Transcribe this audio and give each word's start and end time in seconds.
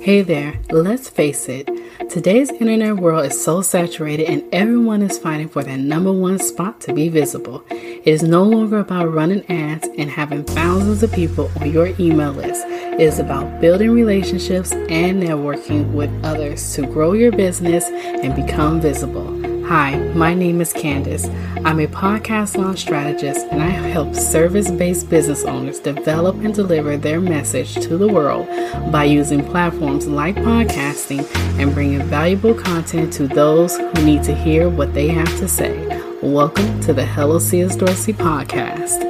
Hey 0.00 0.22
there, 0.22 0.58
let's 0.70 1.10
face 1.10 1.48
it, 1.48 1.68
today's 2.08 2.50
internet 2.50 2.96
world 2.96 3.26
is 3.26 3.42
so 3.42 3.60
saturated 3.60 4.24
and 4.24 4.42
everyone 4.54 5.02
is 5.02 5.18
fighting 5.18 5.48
for 5.48 5.62
that 5.62 5.78
number 5.78 6.12
one 6.12 6.38
spot 6.38 6.80
to 6.82 6.94
be 6.94 7.08
visible. 7.08 7.62
It 7.70 8.06
is 8.06 8.22
no 8.22 8.42
longer 8.42 8.78
about 8.78 9.12
running 9.12 9.44
ads 9.50 9.86
and 9.98 10.08
having 10.08 10.44
thousands 10.44 11.02
of 11.02 11.12
people 11.12 11.50
on 11.60 11.70
your 11.70 11.88
email 11.98 12.32
list. 12.32 12.64
It 12.66 13.00
is 13.00 13.18
about 13.18 13.60
building 13.60 13.90
relationships 13.90 14.72
and 14.72 15.22
networking 15.22 15.92
with 15.92 16.10
others 16.24 16.74
to 16.74 16.86
grow 16.86 17.12
your 17.12 17.32
business 17.32 17.84
and 17.86 18.34
become 18.34 18.80
visible. 18.80 19.39
Hi, 19.70 19.96
my 20.16 20.34
name 20.34 20.60
is 20.60 20.72
Candace. 20.72 21.28
I'm 21.64 21.78
a 21.78 21.86
podcast 21.86 22.56
launch 22.56 22.80
strategist 22.80 23.46
and 23.52 23.62
I 23.62 23.68
help 23.68 24.16
service 24.16 24.68
based 24.68 25.08
business 25.08 25.44
owners 25.44 25.78
develop 25.78 26.34
and 26.38 26.52
deliver 26.52 26.96
their 26.96 27.20
message 27.20 27.74
to 27.74 27.96
the 27.96 28.08
world 28.08 28.48
by 28.90 29.04
using 29.04 29.44
platforms 29.44 30.08
like 30.08 30.34
podcasting 30.34 31.24
and 31.60 31.72
bringing 31.72 32.02
valuable 32.02 32.52
content 32.52 33.12
to 33.12 33.28
those 33.28 33.78
who 33.78 33.92
need 34.04 34.24
to 34.24 34.34
hear 34.34 34.68
what 34.68 34.92
they 34.92 35.06
have 35.06 35.38
to 35.38 35.46
say. 35.46 35.86
Welcome 36.20 36.80
to 36.80 36.92
the 36.92 37.06
Hello 37.06 37.38
C.S. 37.38 37.76
Dorsey 37.76 38.12
podcast. 38.12 39.06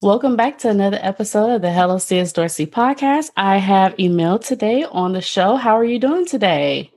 Welcome 0.00 0.34
back 0.34 0.56
to 0.60 0.70
another 0.70 0.98
episode 1.02 1.56
of 1.56 1.60
the 1.60 1.74
Hello 1.74 1.98
C.S. 1.98 2.32
Dorsey 2.32 2.66
podcast. 2.66 3.32
I 3.36 3.58
have 3.58 3.94
Emil 4.00 4.38
today 4.38 4.84
on 4.84 5.12
the 5.12 5.20
show. 5.20 5.56
How 5.56 5.76
are 5.76 5.84
you 5.84 5.98
doing 5.98 6.24
today? 6.24 6.90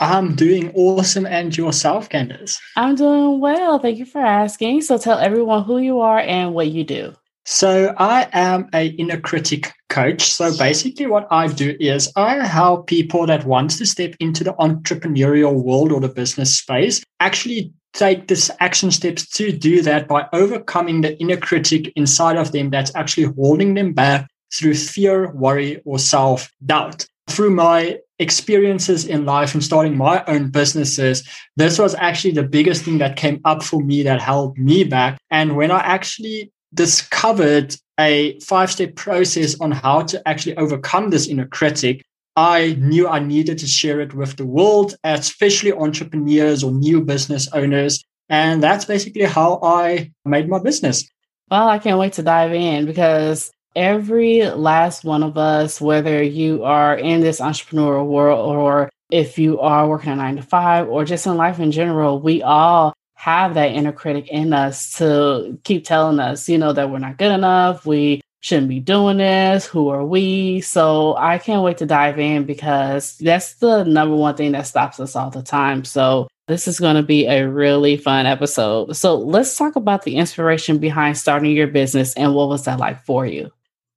I'm 0.00 0.34
doing 0.34 0.72
awesome. 0.74 1.26
And 1.26 1.56
yourself, 1.56 2.08
Candace? 2.08 2.60
I'm 2.76 2.94
doing 2.94 3.40
well. 3.40 3.78
Thank 3.78 3.98
you 3.98 4.06
for 4.06 4.20
asking. 4.20 4.82
So 4.82 4.98
tell 4.98 5.18
everyone 5.18 5.64
who 5.64 5.78
you 5.78 6.00
are 6.00 6.18
and 6.18 6.54
what 6.54 6.68
you 6.68 6.84
do. 6.84 7.14
So 7.44 7.94
I 7.96 8.28
am 8.32 8.68
a 8.74 8.88
inner 8.88 9.18
critic 9.18 9.72
coach. 9.88 10.22
So 10.22 10.56
basically 10.56 11.06
what 11.06 11.26
I 11.30 11.48
do 11.48 11.76
is 11.80 12.12
I 12.14 12.46
help 12.46 12.86
people 12.86 13.26
that 13.26 13.44
want 13.44 13.70
to 13.72 13.86
step 13.86 14.14
into 14.20 14.44
the 14.44 14.52
entrepreneurial 14.54 15.64
world 15.64 15.90
or 15.90 16.00
the 16.00 16.08
business 16.08 16.56
space 16.58 17.02
actually 17.18 17.72
take 17.92 18.28
this 18.28 18.50
action 18.60 18.90
steps 18.90 19.28
to 19.30 19.50
do 19.50 19.82
that 19.82 20.06
by 20.06 20.26
overcoming 20.32 21.00
the 21.00 21.18
inner 21.18 21.36
critic 21.36 21.92
inside 21.96 22.36
of 22.36 22.52
them 22.52 22.70
that's 22.70 22.94
actually 22.94 23.32
holding 23.36 23.74
them 23.74 23.92
back 23.92 24.30
through 24.54 24.74
fear, 24.74 25.32
worry, 25.32 25.80
or 25.84 25.98
self 25.98 26.50
doubt. 26.64 27.06
Through 27.30 27.50
my 27.50 27.98
experiences 28.18 29.06
in 29.06 29.24
life 29.24 29.54
and 29.54 29.64
starting 29.64 29.96
my 29.96 30.24
own 30.26 30.50
businesses, 30.50 31.26
this 31.56 31.78
was 31.78 31.94
actually 31.94 32.32
the 32.32 32.42
biggest 32.42 32.84
thing 32.84 32.98
that 32.98 33.16
came 33.16 33.40
up 33.44 33.62
for 33.62 33.82
me 33.82 34.02
that 34.02 34.20
held 34.20 34.58
me 34.58 34.84
back. 34.84 35.18
And 35.30 35.56
when 35.56 35.70
I 35.70 35.78
actually 35.78 36.52
discovered 36.74 37.76
a 37.98 38.38
five 38.40 38.70
step 38.70 38.94
process 38.94 39.58
on 39.60 39.70
how 39.70 40.02
to 40.02 40.26
actually 40.28 40.56
overcome 40.56 41.10
this 41.10 41.28
inner 41.28 41.46
critic, 41.46 42.02
I 42.36 42.76
knew 42.78 43.08
I 43.08 43.18
needed 43.18 43.58
to 43.58 43.66
share 43.66 44.00
it 44.00 44.14
with 44.14 44.36
the 44.36 44.46
world, 44.46 44.94
especially 45.04 45.72
entrepreneurs 45.72 46.62
or 46.62 46.72
new 46.72 47.00
business 47.00 47.48
owners. 47.52 48.02
And 48.28 48.62
that's 48.62 48.84
basically 48.84 49.24
how 49.24 49.60
I 49.62 50.12
made 50.24 50.48
my 50.48 50.60
business. 50.60 51.08
Well, 51.50 51.68
I 51.68 51.78
can't 51.78 51.98
wait 51.98 52.12
to 52.14 52.22
dive 52.22 52.52
in 52.52 52.86
because 52.86 53.50
every 53.74 54.44
last 54.46 55.04
one 55.04 55.22
of 55.22 55.38
us, 55.38 55.80
whether 55.80 56.22
you 56.22 56.64
are 56.64 56.96
in 56.96 57.20
this 57.20 57.40
entrepreneurial 57.40 58.06
world 58.06 58.56
or 58.56 58.90
if 59.10 59.38
you 59.38 59.60
are 59.60 59.88
working 59.88 60.12
a 60.12 60.16
nine 60.16 60.36
to 60.36 60.42
five 60.42 60.88
or 60.88 61.04
just 61.04 61.26
in 61.26 61.36
life 61.36 61.58
in 61.58 61.72
general, 61.72 62.20
we 62.20 62.42
all 62.42 62.94
have 63.14 63.54
that 63.54 63.72
inner 63.72 63.92
critic 63.92 64.28
in 64.28 64.52
us 64.52 64.94
to 64.94 65.58
keep 65.64 65.84
telling 65.84 66.18
us, 66.18 66.48
you 66.48 66.58
know, 66.58 66.72
that 66.72 66.90
we're 66.90 66.98
not 66.98 67.18
good 67.18 67.32
enough. 67.32 67.84
We 67.84 68.22
shouldn't 68.40 68.68
be 68.68 68.80
doing 68.80 69.18
this. 69.18 69.66
Who 69.66 69.88
are 69.88 70.04
we? 70.04 70.62
So 70.62 71.14
I 71.16 71.38
can't 71.38 71.62
wait 71.62 71.78
to 71.78 71.86
dive 71.86 72.18
in 72.18 72.44
because 72.44 73.18
that's 73.18 73.54
the 73.54 73.84
number 73.84 74.16
one 74.16 74.36
thing 74.36 74.52
that 74.52 74.66
stops 74.66 74.98
us 75.00 75.14
all 75.14 75.30
the 75.30 75.42
time. 75.42 75.84
So 75.84 76.28
this 76.48 76.66
is 76.66 76.80
going 76.80 76.96
to 76.96 77.02
be 77.02 77.26
a 77.26 77.46
really 77.46 77.96
fun 77.96 78.26
episode. 78.26 78.96
So 78.96 79.16
let's 79.18 79.56
talk 79.56 79.76
about 79.76 80.02
the 80.02 80.16
inspiration 80.16 80.78
behind 80.78 81.18
starting 81.18 81.52
your 81.52 81.66
business 81.66 82.14
and 82.14 82.34
what 82.34 82.48
was 82.48 82.64
that 82.64 82.78
like 82.78 83.04
for 83.04 83.26
you? 83.26 83.50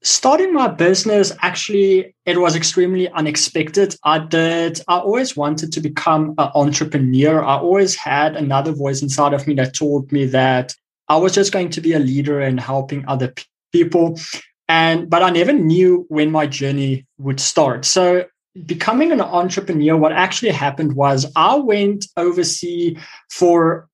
Starting 0.03 0.53
my 0.53 0.67
business 0.67 1.31
actually 1.41 2.13
it 2.25 2.37
was 2.37 2.55
extremely 2.55 3.09
unexpected. 3.09 3.95
I 4.03 4.19
did 4.19 4.81
i 4.87 4.99
always 4.99 5.35
wanted 5.35 5.71
to 5.73 5.81
become 5.81 6.35
an 6.37 6.49
entrepreneur. 6.55 7.43
I 7.43 7.57
always 7.57 7.95
had 7.95 8.35
another 8.35 8.73
voice 8.73 9.01
inside 9.01 9.33
of 9.33 9.47
me 9.47 9.53
that 9.55 9.73
told 9.73 10.11
me 10.11 10.25
that 10.25 10.75
i 11.09 11.15
was 11.15 11.33
just 11.33 11.51
going 11.51 11.69
to 11.69 11.81
be 11.81 11.93
a 11.93 11.99
leader 11.99 12.39
and 12.39 12.59
helping 12.59 13.05
other 13.07 13.33
people. 13.71 14.19
And 14.67 15.09
but 15.09 15.23
i 15.23 15.29
never 15.29 15.53
knew 15.53 16.05
when 16.09 16.31
my 16.31 16.47
journey 16.47 17.05
would 17.17 17.39
start. 17.39 17.85
So 17.85 18.25
becoming 18.65 19.11
an 19.11 19.21
entrepreneur 19.21 19.97
what 19.97 20.11
actually 20.11 20.51
happened 20.51 20.93
was 20.95 21.25
i 21.35 21.55
went 21.55 22.05
overseas 22.17 22.99
for 23.31 23.87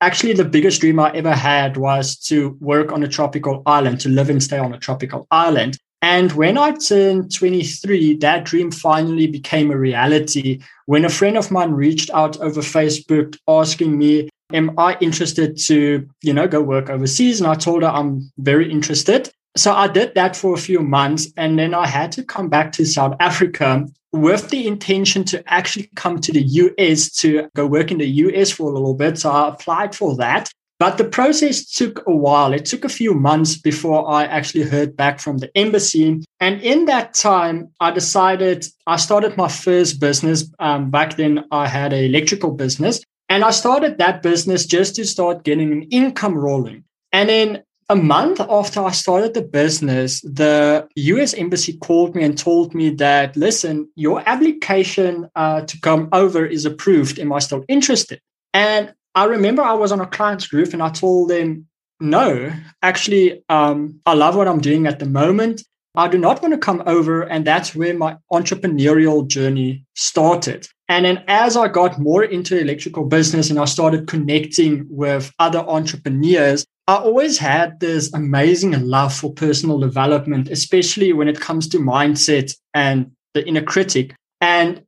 actually 0.00 0.32
the 0.32 0.44
biggest 0.44 0.80
dream 0.80 0.98
I 0.98 1.10
ever 1.12 1.34
had 1.34 1.76
was 1.76 2.16
to 2.26 2.56
work 2.60 2.92
on 2.92 3.02
a 3.02 3.08
tropical 3.08 3.62
island, 3.66 4.00
to 4.00 4.08
live 4.08 4.30
and 4.30 4.42
stay 4.42 4.58
on 4.58 4.72
a 4.72 4.78
tropical 4.78 5.26
island. 5.30 5.76
And 6.02 6.32
when 6.32 6.56
I 6.56 6.72
turned 6.72 7.34
23, 7.34 8.16
that 8.18 8.44
dream 8.44 8.70
finally 8.70 9.26
became 9.26 9.70
a 9.70 9.76
reality 9.76 10.60
when 10.86 11.04
a 11.04 11.10
friend 11.10 11.36
of 11.36 11.50
mine 11.50 11.72
reached 11.72 12.10
out 12.10 12.40
over 12.40 12.60
Facebook 12.62 13.36
asking 13.46 13.98
me, 13.98 14.28
Am 14.52 14.76
I 14.78 14.96
interested 15.00 15.56
to, 15.66 16.08
you 16.22 16.32
know, 16.32 16.48
go 16.48 16.60
work 16.60 16.90
overseas? 16.90 17.40
And 17.40 17.48
I 17.48 17.54
told 17.54 17.84
her 17.84 17.88
I'm 17.88 18.32
very 18.38 18.68
interested. 18.68 19.30
So 19.56 19.72
I 19.72 19.88
did 19.88 20.14
that 20.14 20.36
for 20.36 20.54
a 20.54 20.58
few 20.58 20.80
months. 20.80 21.28
And 21.36 21.58
then 21.58 21.74
I 21.74 21.86
had 21.86 22.12
to 22.12 22.24
come 22.24 22.48
back 22.48 22.72
to 22.72 22.84
South 22.84 23.16
Africa 23.20 23.86
with 24.12 24.50
the 24.50 24.66
intention 24.66 25.24
to 25.24 25.52
actually 25.52 25.88
come 25.94 26.20
to 26.20 26.32
the 26.32 26.42
US 26.42 27.10
to 27.16 27.48
go 27.54 27.66
work 27.66 27.90
in 27.90 27.98
the 27.98 28.08
US 28.08 28.50
for 28.50 28.70
a 28.70 28.72
little 28.72 28.94
bit. 28.94 29.18
So 29.18 29.30
I 29.30 29.48
applied 29.48 29.94
for 29.94 30.16
that. 30.16 30.50
But 30.78 30.96
the 30.96 31.04
process 31.04 31.70
took 31.70 32.02
a 32.06 32.16
while. 32.16 32.54
It 32.54 32.64
took 32.64 32.86
a 32.86 32.88
few 32.88 33.12
months 33.12 33.54
before 33.54 34.10
I 34.10 34.24
actually 34.24 34.62
heard 34.62 34.96
back 34.96 35.20
from 35.20 35.36
the 35.36 35.54
embassy. 35.54 36.22
And 36.40 36.60
in 36.62 36.86
that 36.86 37.12
time, 37.12 37.68
I 37.80 37.90
decided 37.90 38.64
I 38.86 38.96
started 38.96 39.36
my 39.36 39.48
first 39.48 40.00
business. 40.00 40.50
Um, 40.58 40.90
back 40.90 41.16
then, 41.16 41.44
I 41.50 41.66
had 41.66 41.92
an 41.92 42.02
electrical 42.02 42.52
business. 42.52 43.02
And 43.28 43.44
I 43.44 43.50
started 43.50 43.98
that 43.98 44.22
business 44.22 44.64
just 44.64 44.96
to 44.96 45.04
start 45.04 45.44
getting 45.44 45.70
an 45.70 45.82
income 45.90 46.34
rolling. 46.34 46.84
And 47.12 47.28
then 47.28 47.62
a 47.90 47.96
month 47.96 48.40
after 48.40 48.80
I 48.80 48.92
started 48.92 49.34
the 49.34 49.42
business, 49.42 50.20
the 50.20 50.86
US 50.94 51.34
Embassy 51.34 51.76
called 51.76 52.14
me 52.14 52.22
and 52.22 52.38
told 52.38 52.72
me 52.72 52.90
that, 52.90 53.36
listen, 53.36 53.90
your 53.96 54.22
application 54.26 55.28
uh, 55.34 55.62
to 55.62 55.80
come 55.80 56.08
over 56.12 56.46
is 56.46 56.64
approved. 56.64 57.18
Am 57.18 57.32
I 57.32 57.40
still 57.40 57.64
interested? 57.66 58.20
And 58.54 58.94
I 59.16 59.24
remember 59.24 59.62
I 59.62 59.72
was 59.72 59.90
on 59.90 60.00
a 60.00 60.06
client's 60.06 60.46
group 60.46 60.72
and 60.72 60.80
I 60.80 60.90
told 60.90 61.30
them, 61.30 61.66
no, 61.98 62.52
actually, 62.80 63.42
um, 63.48 64.00
I 64.06 64.14
love 64.14 64.36
what 64.36 64.46
I'm 64.46 64.60
doing 64.60 64.86
at 64.86 65.00
the 65.00 65.06
moment. 65.06 65.62
I 65.94 66.08
do 66.08 66.18
not 66.18 66.40
want 66.40 66.54
to 66.54 66.58
come 66.58 66.82
over. 66.86 67.22
And 67.22 67.44
that's 67.44 67.74
where 67.74 67.96
my 67.96 68.16
entrepreneurial 68.32 69.26
journey 69.26 69.84
started. 69.94 70.68
And 70.88 71.04
then 71.04 71.24
as 71.28 71.56
I 71.56 71.68
got 71.68 71.98
more 71.98 72.24
into 72.24 72.58
electrical 72.58 73.04
business 73.04 73.50
and 73.50 73.58
I 73.58 73.64
started 73.64 74.08
connecting 74.08 74.86
with 74.90 75.32
other 75.38 75.60
entrepreneurs, 75.60 76.64
I 76.88 76.96
always 76.96 77.38
had 77.38 77.78
this 77.78 78.12
amazing 78.12 78.72
love 78.84 79.14
for 79.14 79.32
personal 79.32 79.78
development, 79.78 80.48
especially 80.48 81.12
when 81.12 81.28
it 81.28 81.40
comes 81.40 81.68
to 81.68 81.78
mindset 81.78 82.56
and 82.74 83.12
the 83.34 83.46
inner 83.46 83.62
critic. 83.62 84.14
And 84.40 84.82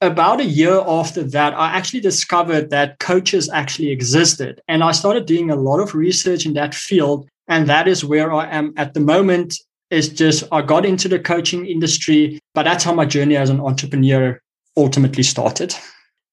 about 0.00 0.40
a 0.40 0.44
year 0.44 0.82
after 0.86 1.22
that, 1.22 1.54
I 1.54 1.68
actually 1.70 2.00
discovered 2.00 2.70
that 2.70 2.98
coaches 2.98 3.48
actually 3.48 3.90
existed. 3.90 4.60
And 4.68 4.84
I 4.84 4.92
started 4.92 5.26
doing 5.26 5.50
a 5.50 5.56
lot 5.56 5.80
of 5.80 5.94
research 5.94 6.46
in 6.46 6.52
that 6.54 6.74
field. 6.74 7.26
And 7.48 7.66
that 7.68 7.88
is 7.88 8.04
where 8.04 8.32
I 8.32 8.46
am 8.50 8.74
at 8.76 8.92
the 8.94 9.00
moment. 9.00 9.54
Is 9.90 10.08
just 10.08 10.44
I 10.52 10.62
got 10.62 10.84
into 10.84 11.08
the 11.08 11.18
coaching 11.18 11.64
industry, 11.64 12.38
but 12.54 12.64
that's 12.64 12.84
how 12.84 12.92
my 12.92 13.06
journey 13.06 13.36
as 13.36 13.48
an 13.48 13.60
entrepreneur 13.60 14.38
ultimately 14.76 15.22
started. 15.22 15.74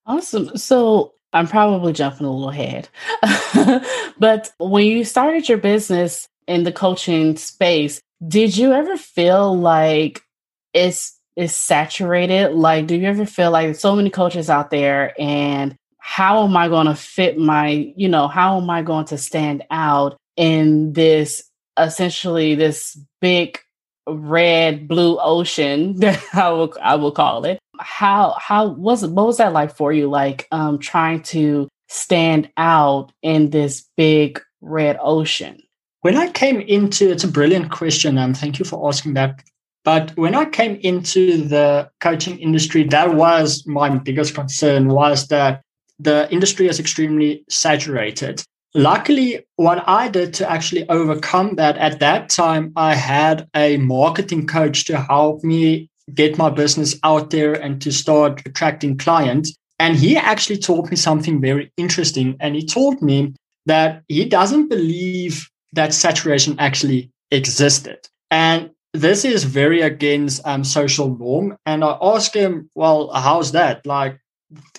Awesome. 0.05 0.55
So 0.57 1.13
I'm 1.33 1.47
probably 1.47 1.93
jumping 1.93 2.25
a 2.25 2.31
little 2.31 2.49
ahead. 2.49 2.89
but 4.19 4.51
when 4.59 4.85
you 4.85 5.03
started 5.03 5.49
your 5.49 5.57
business 5.57 6.27
in 6.47 6.63
the 6.63 6.71
coaching 6.71 7.35
space, 7.37 7.99
did 8.27 8.55
you 8.55 8.73
ever 8.73 8.97
feel 8.97 9.57
like 9.57 10.21
it's 10.73 11.19
it's 11.35 11.53
saturated? 11.53 12.53
Like, 12.53 12.87
do 12.87 12.95
you 12.95 13.07
ever 13.07 13.25
feel 13.25 13.51
like 13.51 13.67
there's 13.67 13.79
so 13.79 13.95
many 13.95 14.09
coaches 14.09 14.49
out 14.49 14.69
there 14.69 15.13
and 15.19 15.75
how 15.97 16.43
am 16.45 16.55
I 16.55 16.69
going 16.69 16.85
to 16.85 16.95
fit 16.95 17.37
my, 17.37 17.93
you 17.97 18.07
know, 18.07 18.27
how 18.27 18.57
am 18.61 18.69
I 18.69 18.83
going 18.83 19.05
to 19.07 19.17
stand 19.17 19.63
out 19.71 20.15
in 20.37 20.93
this 20.93 21.43
essentially 21.77 22.55
this 22.55 22.97
big 23.21 23.59
red 24.07 24.87
blue 24.87 25.17
ocean 25.19 25.95
that 25.99 26.23
I 26.33 26.49
will 26.49 26.73
I 26.81 26.95
will 26.95 27.11
call 27.11 27.45
it. 27.45 27.59
How 27.79 28.35
how 28.39 28.67
was 28.67 29.05
what 29.05 29.27
was 29.27 29.37
that 29.37 29.53
like 29.53 29.75
for 29.75 29.91
you 29.91 30.07
like 30.09 30.47
um 30.51 30.79
trying 30.79 31.21
to 31.23 31.67
stand 31.87 32.49
out 32.57 33.11
in 33.21 33.49
this 33.49 33.87
big 33.97 34.41
red 34.61 34.97
ocean? 35.01 35.61
When 36.01 36.17
i 36.17 36.29
came 36.29 36.61
into 36.61 37.09
it's 37.11 37.23
a 37.23 37.27
brilliant 37.27 37.71
question 37.71 38.17
um 38.17 38.33
thank 38.33 38.59
you 38.59 38.65
for 38.65 38.87
asking 38.87 39.15
that. 39.15 39.41
But 39.83 40.17
when 40.17 40.33
I 40.33 40.45
came 40.45 40.79
into 40.81 41.37
the 41.43 41.91
coaching 42.01 42.39
industry, 42.39 42.85
that 42.85 43.13
was 43.13 43.67
my 43.67 43.95
biggest 43.99 44.33
concern 44.33 44.87
was 44.87 45.27
that 45.27 45.61
the 45.99 46.27
industry 46.31 46.67
is 46.67 46.79
extremely 46.79 47.45
saturated. 47.49 48.43
Luckily, 48.75 49.39
what 49.55 49.87
I 49.87 50.09
did 50.09 50.33
to 50.33 50.51
actually 50.51 50.87
overcome 50.89 51.55
that 51.55 51.77
at 51.77 51.99
that 52.01 52.27
time, 52.27 52.73
I 52.75 52.93
had 52.93 53.47
a 53.55 53.77
marketing 53.77 54.47
coach 54.47 54.83
to 54.85 54.99
help 54.99 55.45
me 55.45 55.89
get 56.13 56.37
my 56.37 56.49
business 56.49 56.99
out 57.01 57.29
there 57.29 57.53
and 57.53 57.81
to 57.81 57.91
start 57.93 58.41
attracting 58.45 58.97
clients. 58.97 59.55
And 59.79 59.95
he 59.95 60.17
actually 60.17 60.57
taught 60.57 60.89
me 60.89 60.97
something 60.97 61.39
very 61.39 61.71
interesting. 61.77 62.35
And 62.41 62.53
he 62.53 62.65
told 62.65 63.01
me 63.01 63.33
that 63.65 64.03
he 64.09 64.25
doesn't 64.25 64.67
believe 64.67 65.49
that 65.71 65.93
saturation 65.93 66.57
actually 66.59 67.09
existed. 67.31 68.09
And 68.29 68.71
this 68.93 69.23
is 69.23 69.45
very 69.45 69.79
against 69.81 70.45
um, 70.45 70.65
social 70.65 71.15
norm. 71.15 71.57
And 71.65 71.81
I 71.81 71.97
asked 72.01 72.35
him, 72.35 72.69
well, 72.75 73.09
how's 73.13 73.53
that? 73.53 73.85
Like, 73.85 74.19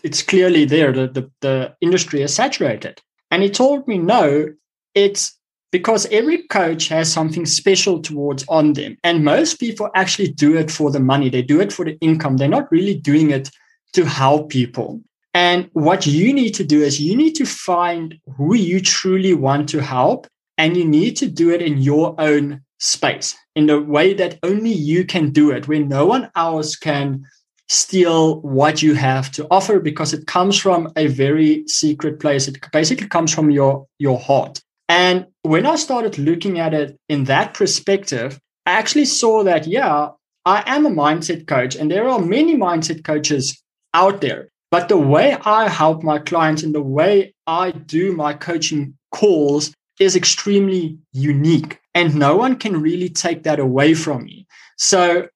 it's 0.02 0.22
clearly 0.22 0.66
there 0.66 0.92
the, 0.92 1.30
the 1.40 1.74
industry 1.80 2.20
is 2.20 2.34
saturated. 2.34 3.00
And 3.36 3.42
he 3.42 3.50
told 3.50 3.86
me, 3.86 3.98
no, 3.98 4.48
it's 4.94 5.38
because 5.70 6.06
every 6.06 6.44
coach 6.44 6.88
has 6.88 7.12
something 7.12 7.44
special 7.44 8.00
towards 8.00 8.46
on 8.48 8.72
them. 8.72 8.96
And 9.04 9.26
most 9.26 9.60
people 9.60 9.90
actually 9.94 10.28
do 10.28 10.56
it 10.56 10.70
for 10.70 10.90
the 10.90 11.00
money, 11.00 11.28
they 11.28 11.42
do 11.42 11.60
it 11.60 11.70
for 11.70 11.84
the 11.84 11.98
income. 12.00 12.38
They're 12.38 12.48
not 12.48 12.72
really 12.72 12.94
doing 12.94 13.32
it 13.32 13.50
to 13.92 14.06
help 14.06 14.48
people. 14.48 15.02
And 15.34 15.68
what 15.74 16.06
you 16.06 16.32
need 16.32 16.54
to 16.54 16.64
do 16.64 16.82
is 16.82 16.98
you 16.98 17.14
need 17.14 17.34
to 17.34 17.44
find 17.44 18.18
who 18.38 18.54
you 18.54 18.80
truly 18.80 19.34
want 19.34 19.68
to 19.68 19.82
help, 19.82 20.26
and 20.56 20.74
you 20.74 20.86
need 20.86 21.18
to 21.18 21.26
do 21.26 21.50
it 21.50 21.60
in 21.60 21.76
your 21.76 22.18
own 22.18 22.62
space 22.78 23.36
in 23.54 23.66
the 23.66 23.82
way 23.82 24.14
that 24.14 24.38
only 24.44 24.72
you 24.72 25.04
can 25.04 25.28
do 25.28 25.50
it, 25.50 25.68
where 25.68 25.84
no 25.84 26.06
one 26.06 26.30
else 26.36 26.74
can 26.74 27.26
steal 27.68 28.40
what 28.42 28.82
you 28.82 28.94
have 28.94 29.30
to 29.32 29.46
offer 29.50 29.80
because 29.80 30.12
it 30.12 30.26
comes 30.26 30.56
from 30.56 30.92
a 30.96 31.08
very 31.08 31.66
secret 31.66 32.20
place. 32.20 32.48
It 32.48 32.58
basically 32.72 33.08
comes 33.08 33.34
from 33.34 33.50
your, 33.50 33.86
your 33.98 34.18
heart. 34.18 34.60
And 34.88 35.26
when 35.42 35.66
I 35.66 35.76
started 35.76 36.18
looking 36.18 36.60
at 36.60 36.74
it 36.74 36.96
in 37.08 37.24
that 37.24 37.54
perspective, 37.54 38.38
I 38.66 38.72
actually 38.72 39.06
saw 39.06 39.42
that, 39.44 39.66
yeah, 39.66 40.10
I 40.44 40.62
am 40.66 40.86
a 40.86 40.90
mindset 40.90 41.46
coach 41.48 41.74
and 41.74 41.90
there 41.90 42.08
are 42.08 42.20
many 42.20 42.56
mindset 42.56 43.04
coaches 43.04 43.60
out 43.94 44.20
there. 44.20 44.48
But 44.70 44.88
the 44.88 44.98
way 44.98 45.36
I 45.44 45.68
help 45.68 46.02
my 46.02 46.18
clients 46.18 46.62
and 46.62 46.74
the 46.74 46.82
way 46.82 47.34
I 47.46 47.70
do 47.72 48.12
my 48.12 48.34
coaching 48.34 48.96
calls 49.12 49.72
is 49.98 50.14
extremely 50.14 50.98
unique 51.12 51.80
and 51.94 52.14
no 52.14 52.36
one 52.36 52.56
can 52.56 52.80
really 52.80 53.08
take 53.08 53.44
that 53.44 53.58
away 53.58 53.94
from 53.94 54.24
me. 54.24 54.46
So 54.76 55.28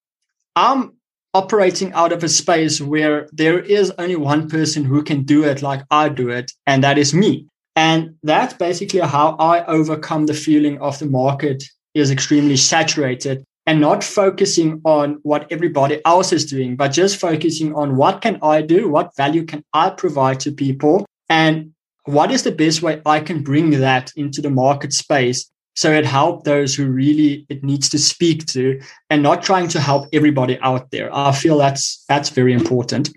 I'm 0.54 0.92
operating 1.34 1.92
out 1.92 2.12
of 2.12 2.24
a 2.24 2.28
space 2.28 2.80
where 2.80 3.28
there 3.32 3.58
is 3.58 3.92
only 3.98 4.16
one 4.16 4.48
person 4.48 4.84
who 4.84 5.02
can 5.02 5.22
do 5.22 5.44
it 5.44 5.62
like 5.62 5.82
I 5.90 6.08
do 6.08 6.28
it, 6.28 6.52
and 6.66 6.82
that 6.84 6.98
is 6.98 7.14
me. 7.14 7.46
And 7.76 8.16
that's 8.22 8.54
basically 8.54 9.00
how 9.00 9.36
I 9.38 9.64
overcome 9.66 10.26
the 10.26 10.34
feeling 10.34 10.78
of 10.80 10.98
the 10.98 11.06
market 11.06 11.62
is 11.94 12.10
extremely 12.10 12.56
saturated 12.56 13.44
and 13.66 13.80
not 13.80 14.02
focusing 14.02 14.80
on 14.84 15.18
what 15.22 15.46
everybody 15.50 16.00
else 16.04 16.32
is 16.32 16.44
doing, 16.50 16.76
but 16.76 16.88
just 16.88 17.20
focusing 17.20 17.74
on 17.74 17.96
what 17.96 18.20
can 18.20 18.38
I 18.42 18.62
do? 18.62 18.88
What 18.88 19.14
value 19.16 19.44
can 19.44 19.62
I 19.72 19.90
provide 19.90 20.40
to 20.40 20.52
people? 20.52 21.06
And 21.28 21.72
what 22.04 22.32
is 22.32 22.42
the 22.42 22.52
best 22.52 22.82
way 22.82 23.00
I 23.06 23.20
can 23.20 23.42
bring 23.42 23.70
that 23.70 24.12
into 24.16 24.40
the 24.40 24.50
market 24.50 24.92
space 24.92 25.50
so 25.74 25.92
it 25.92 26.04
helped 26.04 26.44
those 26.44 26.74
who 26.74 26.86
really 26.86 27.46
it 27.48 27.62
needs 27.64 27.88
to 27.90 27.98
speak 27.98 28.46
to 28.46 28.80
and 29.08 29.22
not 29.22 29.42
trying 29.42 29.68
to 29.68 29.80
help 29.80 30.08
everybody 30.12 30.58
out 30.60 30.90
there. 30.90 31.14
I 31.14 31.32
feel 31.32 31.58
that's 31.58 32.04
that's 32.08 32.30
very 32.30 32.52
important. 32.52 33.10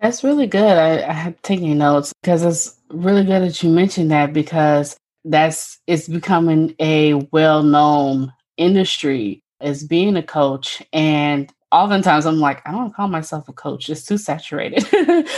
That's 0.00 0.24
really 0.24 0.48
good. 0.48 0.76
I, 0.76 1.08
I 1.08 1.12
have 1.12 1.40
taken 1.42 1.78
notes 1.78 2.12
because 2.22 2.42
it's 2.42 2.76
really 2.90 3.24
good 3.24 3.42
that 3.42 3.62
you 3.62 3.70
mentioned 3.70 4.10
that 4.10 4.32
because 4.32 4.96
that's 5.24 5.78
it's 5.86 6.08
becoming 6.08 6.74
a 6.80 7.14
well-known 7.30 8.32
industry 8.56 9.42
as 9.60 9.84
being 9.84 10.16
a 10.16 10.22
coach 10.22 10.82
and 10.92 11.52
oftentimes 11.70 12.26
i'm 12.26 12.40
like 12.40 12.60
i 12.66 12.72
don't 12.72 12.94
call 12.94 13.08
myself 13.08 13.48
a 13.48 13.52
coach 13.52 13.88
it's 13.88 14.04
too 14.04 14.18
saturated 14.18 14.84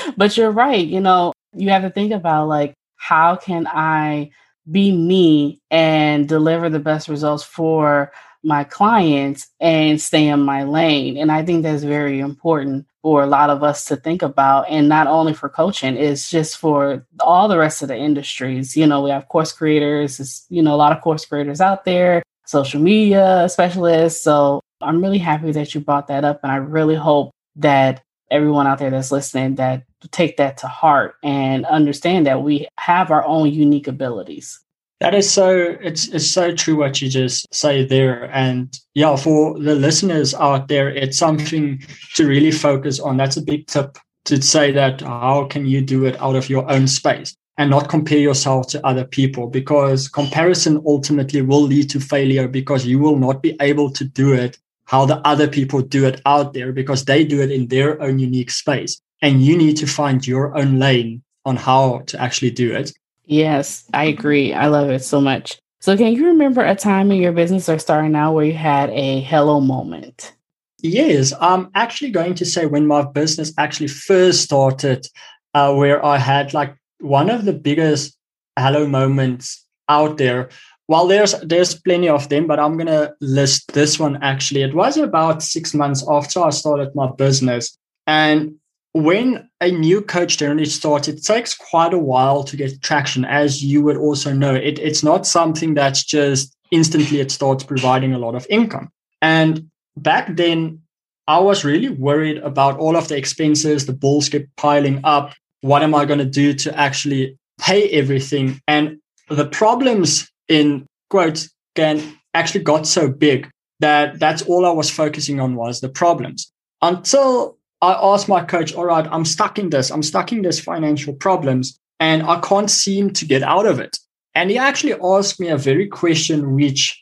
but 0.16 0.36
you're 0.36 0.50
right 0.50 0.86
you 0.86 1.00
know 1.00 1.32
you 1.54 1.68
have 1.68 1.82
to 1.82 1.90
think 1.90 2.12
about 2.12 2.48
like 2.48 2.74
how 2.96 3.36
can 3.36 3.66
i 3.66 4.30
be 4.70 4.92
me 4.92 5.60
and 5.70 6.28
deliver 6.28 6.68
the 6.68 6.78
best 6.78 7.08
results 7.08 7.42
for 7.42 8.12
my 8.42 8.64
clients 8.64 9.48
and 9.58 10.00
stay 10.00 10.28
in 10.28 10.40
my 10.40 10.64
lane. 10.64 11.16
And 11.16 11.32
I 11.32 11.44
think 11.44 11.62
that's 11.62 11.82
very 11.82 12.20
important 12.20 12.86
for 13.02 13.22
a 13.22 13.26
lot 13.26 13.50
of 13.50 13.62
us 13.62 13.86
to 13.86 13.96
think 13.96 14.22
about. 14.22 14.68
And 14.68 14.88
not 14.88 15.06
only 15.06 15.32
for 15.32 15.48
coaching, 15.48 15.96
it's 15.96 16.30
just 16.30 16.58
for 16.58 17.06
all 17.20 17.48
the 17.48 17.58
rest 17.58 17.82
of 17.82 17.88
the 17.88 17.96
industries. 17.96 18.76
You 18.76 18.86
know, 18.86 19.02
we 19.02 19.10
have 19.10 19.28
course 19.28 19.52
creators, 19.52 20.46
you 20.50 20.62
know, 20.62 20.74
a 20.74 20.76
lot 20.76 20.92
of 20.92 21.02
course 21.02 21.24
creators 21.24 21.60
out 21.60 21.84
there, 21.84 22.22
social 22.46 22.80
media 22.80 23.48
specialists. 23.48 24.22
So 24.22 24.60
I'm 24.80 25.02
really 25.02 25.18
happy 25.18 25.52
that 25.52 25.74
you 25.74 25.80
brought 25.80 26.08
that 26.08 26.24
up. 26.24 26.40
And 26.42 26.52
I 26.52 26.56
really 26.56 26.96
hope 26.96 27.30
that 27.56 28.02
everyone 28.34 28.66
out 28.66 28.78
there 28.78 28.90
that's 28.90 29.12
listening 29.12 29.54
that 29.54 29.84
take 30.10 30.36
that 30.36 30.58
to 30.58 30.66
heart 30.66 31.14
and 31.22 31.64
understand 31.66 32.26
that 32.26 32.42
we 32.42 32.66
have 32.78 33.10
our 33.10 33.24
own 33.24 33.50
unique 33.50 33.86
abilities. 33.86 34.60
That 35.00 35.14
is 35.14 35.30
so 35.30 35.76
it's 35.80 36.08
it's 36.08 36.30
so 36.30 36.54
true 36.54 36.76
what 36.76 37.00
you 37.00 37.08
just 37.08 37.46
say 37.52 37.84
there. 37.84 38.24
And 38.32 38.78
yeah, 38.94 39.16
for 39.16 39.58
the 39.58 39.74
listeners 39.74 40.34
out 40.34 40.68
there, 40.68 40.88
it's 40.88 41.18
something 41.18 41.82
to 42.14 42.26
really 42.26 42.50
focus 42.50 43.00
on. 43.00 43.16
That's 43.16 43.36
a 43.36 43.42
big 43.42 43.66
tip 43.66 43.98
to 44.26 44.40
say 44.40 44.72
that 44.72 45.02
how 45.02 45.46
can 45.50 45.66
you 45.66 45.82
do 45.82 46.06
it 46.06 46.20
out 46.20 46.36
of 46.36 46.48
your 46.48 46.70
own 46.70 46.86
space 46.88 47.36
and 47.58 47.70
not 47.70 47.88
compare 47.88 48.18
yourself 48.18 48.66
to 48.68 48.86
other 48.86 49.04
people 49.04 49.46
because 49.46 50.08
comparison 50.08 50.82
ultimately 50.86 51.42
will 51.42 51.62
lead 51.62 51.90
to 51.90 52.00
failure 52.00 52.48
because 52.48 52.86
you 52.86 52.98
will 52.98 53.16
not 53.16 53.42
be 53.42 53.56
able 53.60 53.90
to 53.90 54.04
do 54.04 54.32
it 54.32 54.58
how 54.94 55.04
the 55.04 55.18
other 55.26 55.48
people 55.48 55.82
do 55.82 56.06
it 56.06 56.22
out 56.24 56.52
there 56.54 56.70
because 56.70 57.04
they 57.04 57.24
do 57.24 57.42
it 57.42 57.50
in 57.50 57.66
their 57.66 58.00
own 58.00 58.20
unique 58.20 58.52
space 58.62 59.02
and 59.22 59.42
you 59.42 59.58
need 59.58 59.76
to 59.76 59.88
find 59.88 60.24
your 60.24 60.56
own 60.56 60.78
lane 60.78 61.20
on 61.44 61.56
how 61.56 61.98
to 62.06 62.14
actually 62.22 62.52
do 62.52 62.72
it. 62.72 62.92
Yes, 63.24 63.66
I 63.92 64.04
agree. 64.04 64.54
I 64.54 64.68
love 64.68 64.90
it 64.90 65.02
so 65.02 65.20
much. 65.20 65.58
So, 65.80 65.96
can 65.96 66.12
you 66.12 66.26
remember 66.26 66.64
a 66.64 66.76
time 66.76 67.10
in 67.10 67.20
your 67.20 67.32
business 67.32 67.68
or 67.68 67.80
starting 67.80 68.14
out 68.14 68.34
where 68.34 68.44
you 68.44 68.54
had 68.54 68.88
a 68.90 69.20
hello 69.22 69.60
moment? 69.60 70.32
Yes, 70.80 71.32
I'm 71.40 71.70
actually 71.74 72.12
going 72.12 72.36
to 72.36 72.44
say 72.44 72.66
when 72.66 72.86
my 72.86 73.02
business 73.02 73.52
actually 73.58 73.88
first 73.88 74.42
started, 74.42 75.08
uh, 75.54 75.74
where 75.74 76.04
I 76.04 76.18
had 76.18 76.54
like 76.54 76.76
one 77.00 77.30
of 77.30 77.44
the 77.44 77.52
biggest 77.52 78.16
hello 78.56 78.86
moments 78.86 79.66
out 79.88 80.18
there. 80.18 80.50
Well, 80.86 81.06
there's 81.06 81.32
there's 81.40 81.74
plenty 81.74 82.08
of 82.08 82.28
them, 82.28 82.46
but 82.46 82.60
I'm 82.60 82.76
gonna 82.76 83.14
list 83.20 83.72
this 83.72 83.98
one 83.98 84.22
actually. 84.22 84.62
It 84.62 84.74
was 84.74 84.96
about 84.96 85.42
six 85.42 85.72
months 85.74 86.04
after 86.08 86.42
I 86.42 86.50
started 86.50 86.94
my 86.94 87.10
business, 87.12 87.76
and 88.06 88.56
when 88.94 89.48
a 89.60 89.72
new 89.72 90.00
coach 90.00 90.38
generally 90.38 90.66
starts, 90.66 91.08
it 91.08 91.24
takes 91.24 91.52
quite 91.52 91.92
a 91.92 91.98
while 91.98 92.44
to 92.44 92.56
get 92.56 92.80
traction, 92.80 93.24
as 93.24 93.62
you 93.62 93.82
would 93.82 93.96
also 93.96 94.32
know. 94.32 94.54
It, 94.54 94.78
it's 94.78 95.02
not 95.02 95.26
something 95.26 95.74
that's 95.74 96.04
just 96.04 96.54
instantly 96.70 97.18
it 97.18 97.32
starts 97.32 97.64
providing 97.64 98.14
a 98.14 98.18
lot 98.18 98.36
of 98.36 98.46
income. 98.48 98.90
And 99.20 99.68
back 99.96 100.36
then, 100.36 100.80
I 101.26 101.40
was 101.40 101.64
really 101.64 101.88
worried 101.88 102.38
about 102.38 102.78
all 102.78 102.96
of 102.96 103.08
the 103.08 103.16
expenses, 103.16 103.86
the 103.86 103.92
bills 103.92 104.28
kept 104.28 104.54
piling 104.56 105.00
up. 105.02 105.34
What 105.62 105.82
am 105.82 105.94
I 105.94 106.04
going 106.04 106.20
to 106.20 106.24
do 106.24 106.52
to 106.54 106.78
actually 106.78 107.36
pay 107.60 107.88
everything? 107.90 108.60
And 108.68 108.98
the 109.28 109.46
problems 109.46 110.30
in 110.48 110.86
quotes 111.10 111.50
can 111.74 112.18
actually 112.34 112.64
got 112.64 112.86
so 112.86 113.08
big 113.08 113.50
that 113.80 114.18
that's 114.18 114.42
all 114.42 114.64
I 114.66 114.70
was 114.70 114.90
focusing 114.90 115.40
on 115.40 115.56
was 115.56 115.80
the 115.80 115.88
problems 115.88 116.52
until 116.82 117.58
I 117.82 117.92
asked 117.92 118.28
my 118.28 118.42
coach, 118.44 118.74
all 118.74 118.86
right, 118.86 119.06
I'm 119.10 119.24
stuck 119.24 119.58
in 119.58 119.70
this. 119.70 119.90
I'm 119.90 120.02
stuck 120.02 120.32
in 120.32 120.42
this 120.42 120.60
financial 120.60 121.14
problems 121.14 121.78
and 122.00 122.22
I 122.22 122.40
can't 122.40 122.70
seem 122.70 123.10
to 123.10 123.24
get 123.24 123.42
out 123.42 123.66
of 123.66 123.78
it. 123.78 123.98
And 124.34 124.50
he 124.50 124.58
actually 124.58 124.94
asked 125.02 125.38
me 125.38 125.48
a 125.48 125.56
very 125.56 125.86
question 125.86 126.54
which 126.54 127.00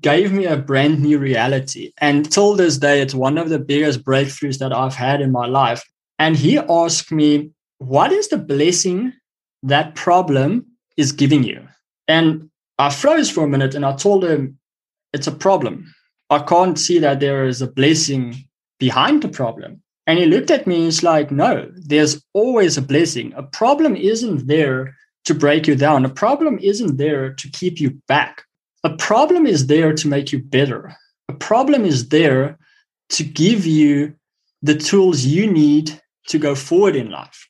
gave 0.00 0.32
me 0.32 0.46
a 0.46 0.56
brand 0.56 1.00
new 1.00 1.18
reality. 1.18 1.92
And 1.98 2.30
till 2.30 2.54
this 2.54 2.78
day, 2.78 3.00
it's 3.00 3.14
one 3.14 3.38
of 3.38 3.48
the 3.48 3.58
biggest 3.58 4.04
breakthroughs 4.04 4.58
that 4.58 4.72
I've 4.72 4.94
had 4.94 5.20
in 5.20 5.32
my 5.32 5.46
life. 5.46 5.82
And 6.18 6.36
he 6.36 6.58
asked 6.58 7.10
me, 7.10 7.50
what 7.78 8.12
is 8.12 8.28
the 8.28 8.38
blessing 8.38 9.12
that 9.62 9.94
problem 9.94 10.66
is 10.96 11.12
giving 11.12 11.42
you? 11.42 11.66
And 12.06 12.49
I 12.80 12.88
froze 12.88 13.30
for 13.30 13.44
a 13.44 13.48
minute 13.48 13.74
and 13.74 13.84
I 13.84 13.94
told 13.94 14.24
him, 14.24 14.58
it's 15.12 15.26
a 15.26 15.32
problem. 15.32 15.94
I 16.30 16.38
can't 16.38 16.78
see 16.78 16.98
that 17.00 17.20
there 17.20 17.44
is 17.44 17.60
a 17.60 17.70
blessing 17.70 18.34
behind 18.78 19.22
the 19.22 19.28
problem. 19.28 19.82
And 20.06 20.18
he 20.18 20.24
looked 20.24 20.50
at 20.50 20.66
me 20.66 20.76
and 20.76 20.84
he's 20.84 21.02
like, 21.02 21.30
no, 21.30 21.70
there's 21.74 22.24
always 22.32 22.78
a 22.78 22.82
blessing. 22.82 23.34
A 23.36 23.42
problem 23.42 23.96
isn't 23.96 24.46
there 24.46 24.96
to 25.26 25.34
break 25.34 25.66
you 25.66 25.74
down. 25.76 26.06
A 26.06 26.08
problem 26.08 26.58
isn't 26.62 26.96
there 26.96 27.34
to 27.34 27.50
keep 27.50 27.80
you 27.80 28.00
back. 28.08 28.44
A 28.82 28.96
problem 28.96 29.46
is 29.46 29.66
there 29.66 29.92
to 29.92 30.08
make 30.08 30.32
you 30.32 30.38
better. 30.38 30.96
A 31.28 31.34
problem 31.34 31.84
is 31.84 32.08
there 32.08 32.56
to 33.10 33.22
give 33.22 33.66
you 33.66 34.14
the 34.62 34.74
tools 34.74 35.26
you 35.26 35.52
need 35.52 36.00
to 36.28 36.38
go 36.38 36.54
forward 36.54 36.96
in 36.96 37.10
life. 37.10 37.46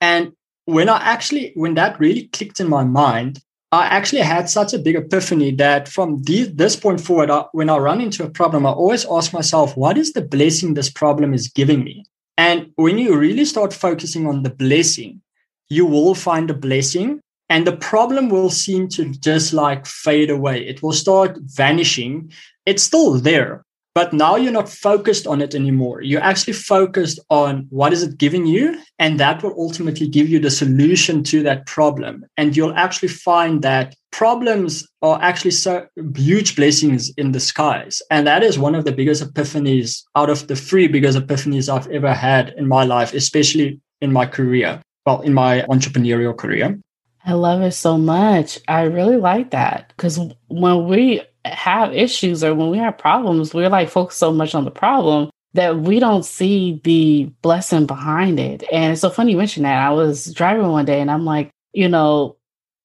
And 0.00 0.32
when 0.64 0.88
I 0.88 0.96
actually, 0.96 1.52
when 1.56 1.74
that 1.74 2.00
really 2.00 2.28
clicked 2.28 2.58
in 2.58 2.68
my 2.68 2.84
mind, 2.84 3.40
I 3.74 3.86
actually 3.86 4.20
had 4.22 4.48
such 4.48 4.72
a 4.72 4.78
big 4.78 4.94
epiphany 4.94 5.50
that 5.56 5.88
from 5.88 6.22
this 6.22 6.76
point 6.76 7.00
forward, 7.00 7.28
I, 7.28 7.46
when 7.50 7.68
I 7.68 7.76
run 7.78 8.00
into 8.00 8.22
a 8.22 8.30
problem, 8.30 8.66
I 8.66 8.70
always 8.70 9.04
ask 9.10 9.32
myself, 9.32 9.76
what 9.76 9.98
is 9.98 10.12
the 10.12 10.22
blessing 10.22 10.74
this 10.74 10.88
problem 10.88 11.34
is 11.34 11.48
giving 11.48 11.82
me? 11.82 12.04
And 12.38 12.70
when 12.76 12.98
you 12.98 13.18
really 13.18 13.44
start 13.44 13.72
focusing 13.72 14.28
on 14.28 14.44
the 14.44 14.50
blessing, 14.50 15.22
you 15.68 15.86
will 15.86 16.14
find 16.14 16.50
a 16.50 16.54
blessing 16.54 17.20
and 17.48 17.66
the 17.66 17.76
problem 17.76 18.28
will 18.28 18.48
seem 18.48 18.86
to 18.90 19.10
just 19.14 19.52
like 19.52 19.86
fade 19.86 20.30
away. 20.30 20.64
It 20.64 20.80
will 20.80 20.92
start 20.92 21.36
vanishing. 21.40 22.30
It's 22.66 22.84
still 22.84 23.14
there, 23.18 23.64
but 23.94 24.12
now 24.12 24.34
you're 24.34 24.52
not 24.52 24.68
focused 24.68 25.26
on 25.26 25.40
it 25.40 25.54
anymore. 25.54 26.02
You're 26.02 26.22
actually 26.22 26.54
focused 26.54 27.20
on 27.30 27.66
what 27.70 27.92
is 27.92 28.02
it 28.02 28.18
giving 28.18 28.44
you, 28.44 28.80
and 28.98 29.20
that 29.20 29.42
will 29.42 29.54
ultimately 29.56 30.08
give 30.08 30.28
you 30.28 30.40
the 30.40 30.50
solution 30.50 31.22
to 31.24 31.42
that 31.44 31.66
problem. 31.66 32.24
And 32.36 32.56
you'll 32.56 32.74
actually 32.74 33.08
find 33.08 33.62
that 33.62 33.94
problems 34.10 34.86
are 35.00 35.18
actually 35.22 35.52
so 35.52 35.86
huge 36.16 36.56
blessings 36.56 37.12
in 37.16 37.30
disguise. 37.30 38.02
And 38.10 38.26
that 38.26 38.42
is 38.42 38.58
one 38.58 38.74
of 38.74 38.84
the 38.84 38.92
biggest 38.92 39.22
epiphanies 39.22 40.02
out 40.16 40.28
of 40.28 40.48
the 40.48 40.56
three 40.56 40.88
biggest 40.88 41.16
epiphanies 41.16 41.72
I've 41.72 41.88
ever 41.88 42.12
had 42.12 42.52
in 42.56 42.66
my 42.66 42.84
life, 42.84 43.14
especially 43.14 43.80
in 44.00 44.12
my 44.12 44.26
career. 44.26 44.82
Well, 45.06 45.20
in 45.20 45.34
my 45.34 45.62
entrepreneurial 45.62 46.36
career. 46.36 46.78
I 47.26 47.32
love 47.34 47.62
it 47.62 47.72
so 47.72 47.96
much. 47.96 48.58
I 48.68 48.82
really 48.82 49.16
like 49.16 49.50
that 49.50 49.92
because 49.96 50.18
when 50.48 50.88
we 50.88 51.22
have 51.44 51.92
issues 51.94 52.42
or 52.42 52.54
when 52.54 52.70
we 52.70 52.78
have 52.78 52.98
problems, 52.98 53.54
we're 53.54 53.68
like 53.68 53.88
focused 53.88 54.18
so 54.18 54.32
much 54.32 54.54
on 54.54 54.64
the 54.64 54.70
problem 54.70 55.30
that 55.54 55.78
we 55.78 56.00
don't 56.00 56.24
see 56.24 56.80
the 56.84 57.24
blessing 57.42 57.86
behind 57.86 58.40
it. 58.40 58.64
And 58.72 58.92
it's 58.92 59.00
so 59.00 59.10
funny 59.10 59.32
you 59.32 59.38
mentioned 59.38 59.66
that. 59.66 59.78
I 59.78 59.90
was 59.90 60.32
driving 60.34 60.68
one 60.68 60.84
day 60.84 61.00
and 61.00 61.10
I'm 61.10 61.24
like, 61.24 61.50
you 61.72 61.88
know, 61.88 62.36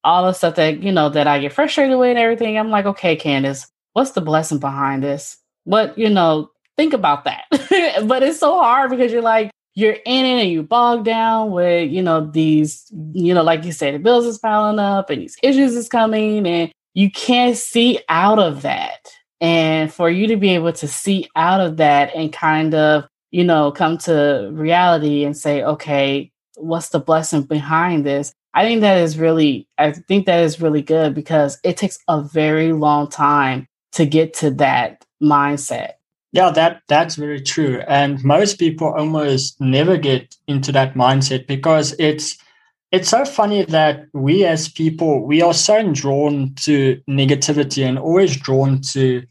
all 0.04 0.25
the 0.25 0.34
stuff 0.34 0.56
that, 0.56 0.82
you 0.84 0.92
know, 0.92 1.10
that 1.10 1.28
I 1.28 1.39
get 1.39 1.54
frustrated 1.54 1.98
with 1.98 2.10
and 2.10 2.20
everything. 2.20 2.58
I'm 2.58 2.70
like, 2.70 2.86
okay, 2.86 3.16
Candace, 3.16 3.68
what's 3.94 4.12
the 4.12 4.22
blessing 4.22 4.60
behind 4.60 5.04
this? 5.04 5.38
What, 5.63 5.98
you 5.98 6.10
know, 6.10 6.51
think 6.78 6.94
about 6.94 7.25
that. 7.25 7.46
but 8.06 8.24
it's 8.24 8.39
so 8.39 8.60
hard 8.60 8.92
because 8.92 9.12
you're 9.12 9.22
like, 9.22 9.51
you're 9.75 9.98
in 10.06 10.25
it 10.25 10.42
and 10.42 10.51
you 10.51 10.63
bog 10.63 11.06
down 11.06 11.51
with, 11.51 11.89
you 11.89 12.01
know, 12.01 12.25
these, 12.25 12.86
you 13.13 13.34
know, 13.34 13.44
like 13.44 13.63
you 13.63 13.72
said, 13.72 13.96
the 13.96 14.00
bills 14.00 14.25
is 14.25 14.38
piling 14.38 14.80
up 14.80 15.10
and 15.10 15.22
these 15.22 15.38
issues 15.42 15.75
is 15.75 15.89
coming 15.89 16.46
and 16.46 16.72
you 17.00 17.10
can't 17.10 17.56
see 17.56 17.98
out 18.10 18.39
of 18.39 18.63
that. 18.63 19.08
And 19.39 19.91
for 19.91 20.10
you 20.10 20.27
to 20.27 20.36
be 20.36 20.50
able 20.50 20.74
to 20.74 20.86
see 20.86 21.29
out 21.34 21.62
of 21.62 21.77
that 21.77 22.13
and 22.13 22.34
kind 22.34 22.75
of, 22.75 23.08
you 23.32 23.46
know, 23.46 23.72
come 23.72 23.98
to 24.00 24.50
reality 24.51 25.24
and 25.24 25.38
say, 25.38 25.63
okay, 25.63 26.29
what's 26.58 26.89
the 26.89 27.00
blessing 27.00 27.44
behind 27.44 28.06
this? 28.06 28.34
I 28.53 28.65
think 28.65 28.82
that 28.82 28.98
is 28.98 29.18
really, 29.18 29.65
I 29.77 29.94
think 29.94 30.25
that 30.25 30.44
is 30.44 30.60
really 30.60 30.82
good 30.82 31.15
because 31.15 31.58
it 31.63 31.77
takes 31.77 32.00
a 32.10 32.22
very 32.22 32.74
long 32.74 33.08
time 33.08 33.65
to 33.94 34.06
get 34.06 34.34
to 34.39 34.51
that 34.56 35.06
mindset. 35.24 35.94
Yeah, 36.34 36.51
that 36.51 36.82
that's 36.89 37.15
very 37.15 37.39
true. 37.39 37.82
And 37.88 38.22
most 38.25 38.60
people 38.60 38.94
almost 38.94 39.62
never 39.62 39.96
get 39.96 40.36
into 40.50 40.74
that 40.74 40.96
mindset 40.96 41.48
because 41.48 41.96
it's 41.98 42.38
it's 42.91 43.10
so 43.10 43.24
funny 43.24 43.63
that 43.65 44.05
we 44.13 44.46
as 44.46 44.67
people 44.67 45.25
we 45.25 45.41
are 45.41 45.53
so 45.53 45.91
drawn 45.91 46.53
to 46.55 47.00
negativity 47.10 47.88
and 47.88 48.00
always 48.00 48.36
drawn 48.36 48.81
to 48.81 49.24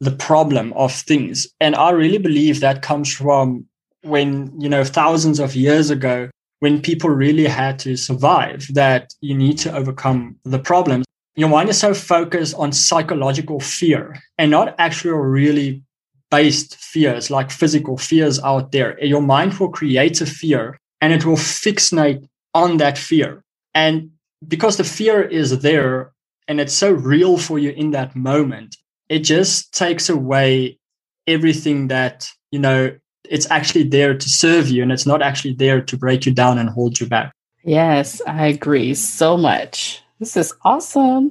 the 0.00 0.10
problem 0.10 0.72
of 0.74 0.92
things. 0.92 1.46
And 1.60 1.74
I 1.74 1.90
really 1.90 2.18
believe 2.18 2.60
that 2.60 2.82
comes 2.82 3.12
from 3.12 3.66
when, 4.02 4.52
you 4.60 4.68
know, 4.68 4.84
thousands 4.84 5.40
of 5.40 5.56
years 5.56 5.90
ago, 5.90 6.28
when 6.60 6.80
people 6.80 7.10
really 7.10 7.46
had 7.46 7.78
to 7.80 7.96
survive, 7.96 8.66
that 8.74 9.14
you 9.20 9.34
need 9.34 9.58
to 9.58 9.74
overcome 9.74 10.36
the 10.44 10.58
problems. 10.58 11.04
Your 11.34 11.48
mind 11.48 11.68
is 11.68 11.78
so 11.78 11.92
focused 11.92 12.54
on 12.56 12.72
psychological 12.72 13.60
fear 13.60 14.16
and 14.38 14.50
not 14.50 14.74
actual 14.78 15.18
really 15.18 15.82
based 16.30 16.76
fears 16.76 17.30
like 17.30 17.50
physical 17.50 17.98
fears 17.98 18.40
out 18.40 18.72
there. 18.72 19.02
Your 19.04 19.22
mind 19.22 19.54
will 19.54 19.68
create 19.68 20.20
a 20.20 20.26
fear 20.26 20.78
and 21.00 21.12
it 21.12 21.24
will 21.24 21.36
fixate 21.36 22.26
on 22.56 22.78
that 22.78 22.96
fear. 22.96 23.44
And 23.74 24.10
because 24.48 24.78
the 24.78 24.84
fear 24.84 25.20
is 25.22 25.58
there 25.60 26.12
and 26.48 26.58
it's 26.58 26.72
so 26.72 26.90
real 26.90 27.36
for 27.36 27.58
you 27.58 27.70
in 27.70 27.90
that 27.90 28.16
moment, 28.16 28.76
it 29.10 29.20
just 29.20 29.74
takes 29.74 30.08
away 30.08 30.78
everything 31.26 31.88
that, 31.88 32.28
you 32.50 32.58
know, 32.58 32.96
it's 33.28 33.50
actually 33.50 33.84
there 33.84 34.16
to 34.16 34.28
serve 34.28 34.68
you 34.70 34.82
and 34.82 34.90
it's 34.90 35.04
not 35.04 35.20
actually 35.20 35.52
there 35.54 35.82
to 35.82 35.98
break 35.98 36.24
you 36.24 36.32
down 36.32 36.56
and 36.56 36.70
hold 36.70 36.98
you 36.98 37.06
back. 37.06 37.30
Yes, 37.62 38.22
I 38.26 38.46
agree 38.46 38.94
so 38.94 39.36
much. 39.36 40.00
This 40.18 40.36
is 40.36 40.54
awesome. 40.64 41.30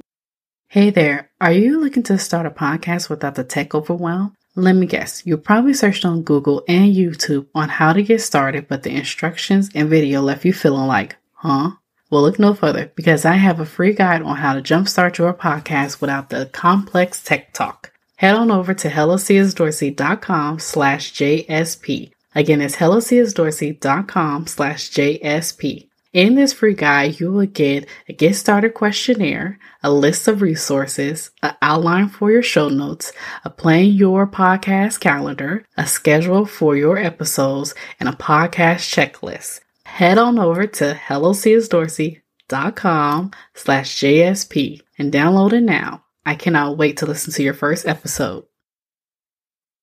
Hey 0.68 0.90
there. 0.90 1.30
Are 1.40 1.52
you 1.52 1.80
looking 1.80 2.04
to 2.04 2.18
start 2.18 2.46
a 2.46 2.50
podcast 2.50 3.10
without 3.10 3.34
the 3.34 3.44
tech 3.44 3.74
overwhelm? 3.74 4.35
Let 4.58 4.74
me 4.74 4.86
guess, 4.86 5.26
you 5.26 5.36
probably 5.36 5.74
searched 5.74 6.06
on 6.06 6.22
Google 6.22 6.64
and 6.66 6.94
YouTube 6.94 7.46
on 7.54 7.68
how 7.68 7.92
to 7.92 8.02
get 8.02 8.22
started, 8.22 8.68
but 8.68 8.84
the 8.84 8.90
instructions 8.96 9.68
and 9.74 9.90
video 9.90 10.22
left 10.22 10.46
you 10.46 10.54
feeling 10.54 10.86
like, 10.86 11.16
huh? 11.34 11.72
Well, 12.08 12.22
look 12.22 12.38
no 12.38 12.54
further 12.54 12.90
because 12.96 13.26
I 13.26 13.34
have 13.34 13.60
a 13.60 13.66
free 13.66 13.92
guide 13.92 14.22
on 14.22 14.36
how 14.36 14.54
to 14.54 14.62
jumpstart 14.62 15.18
your 15.18 15.34
podcast 15.34 16.00
without 16.00 16.30
the 16.30 16.46
complex 16.46 17.22
tech 17.22 17.52
talk. 17.52 17.92
Head 18.16 18.34
on 18.34 18.50
over 18.50 18.72
to 18.72 18.88
hellocsdorsey.com 18.88 20.58
slash 20.58 21.12
JSP. 21.12 22.12
Again, 22.34 22.62
it's 22.62 22.76
hellocsdorsey.com 22.76 24.46
slash 24.46 24.90
JSP. 24.90 25.88
In 26.12 26.34
this 26.34 26.52
free 26.52 26.74
guide, 26.74 27.20
you 27.20 27.30
will 27.32 27.46
get 27.46 27.88
a 28.08 28.12
get 28.12 28.34
started 28.36 28.74
questionnaire, 28.74 29.58
a 29.82 29.90
list 29.92 30.28
of 30.28 30.40
resources, 30.40 31.30
an 31.42 31.56
outline 31.60 32.08
for 32.08 32.30
your 32.30 32.42
show 32.42 32.68
notes, 32.68 33.12
a 33.44 33.50
plan 33.50 33.86
your 33.86 34.24
podcast 34.26 35.00
calendar, 35.00 35.66
a 35.76 35.86
schedule 35.86 36.46
for 36.46 36.76
your 36.76 36.96
episodes, 36.96 37.74
and 38.00 38.08
a 38.08 38.12
podcast 38.12 38.88
checklist. 38.88 39.60
Head 39.84 40.16
on 40.18 40.38
over 40.38 40.66
to 40.66 40.94
hellocsdorsey.com 40.94 43.30
slash 43.54 43.96
JSP 43.96 44.80
and 44.98 45.12
download 45.12 45.52
it 45.52 45.62
now. 45.62 46.04
I 46.24 46.34
cannot 46.34 46.78
wait 46.78 46.96
to 46.98 47.06
listen 47.06 47.32
to 47.34 47.42
your 47.42 47.54
first 47.54 47.86
episode. 47.86 48.44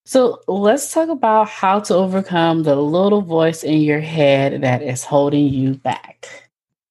So 0.05 0.41
let's 0.50 0.91
talk 0.91 1.07
about 1.07 1.48
how 1.48 1.79
to 1.79 1.95
overcome 1.95 2.63
the 2.63 2.75
little 2.75 3.22
voice 3.22 3.63
in 3.63 3.79
your 3.79 4.01
head 4.01 4.62
that 4.62 4.81
is 4.81 5.05
holding 5.05 5.48
you 5.48 5.75
back. 5.75 6.27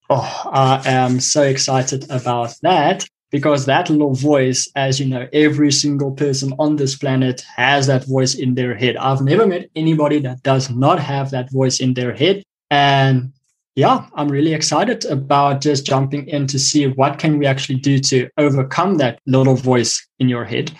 Oh, 0.08 0.42
I 0.50 0.82
am 0.86 1.20
so 1.20 1.42
excited 1.42 2.10
about 2.10 2.54
that 2.62 3.06
because 3.30 3.66
that 3.66 3.90
little 3.90 4.14
voice, 4.14 4.70
as 4.76 4.98
you 4.98 5.06
know, 5.06 5.28
every 5.34 5.70
single 5.72 6.12
person 6.12 6.54
on 6.58 6.76
this 6.76 6.96
planet 6.96 7.44
has 7.54 7.86
that 7.86 8.06
voice 8.06 8.34
in 8.34 8.54
their 8.54 8.74
head. 8.74 8.96
I've 8.96 9.20
never 9.20 9.46
met 9.46 9.68
anybody 9.76 10.18
that 10.20 10.42
does 10.42 10.70
not 10.70 10.98
have 10.98 11.30
that 11.30 11.52
voice 11.52 11.80
in 11.80 11.92
their 11.92 12.14
head. 12.14 12.42
And 12.70 13.32
yeah, 13.74 14.06
I'm 14.14 14.28
really 14.28 14.54
excited 14.54 15.04
about 15.04 15.60
just 15.60 15.84
jumping 15.84 16.28
in 16.28 16.46
to 16.46 16.58
see 16.58 16.86
what 16.86 17.18
can 17.18 17.38
we 17.38 17.44
actually 17.44 17.78
do 17.78 17.98
to 17.98 18.30
overcome 18.38 18.96
that 18.98 19.20
little 19.26 19.56
voice 19.56 20.06
in 20.18 20.30
your 20.30 20.44
head. 20.44 20.72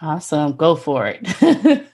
Awesome. 0.00 0.56
Go 0.56 0.76
for 0.76 1.06
it. 1.06 1.20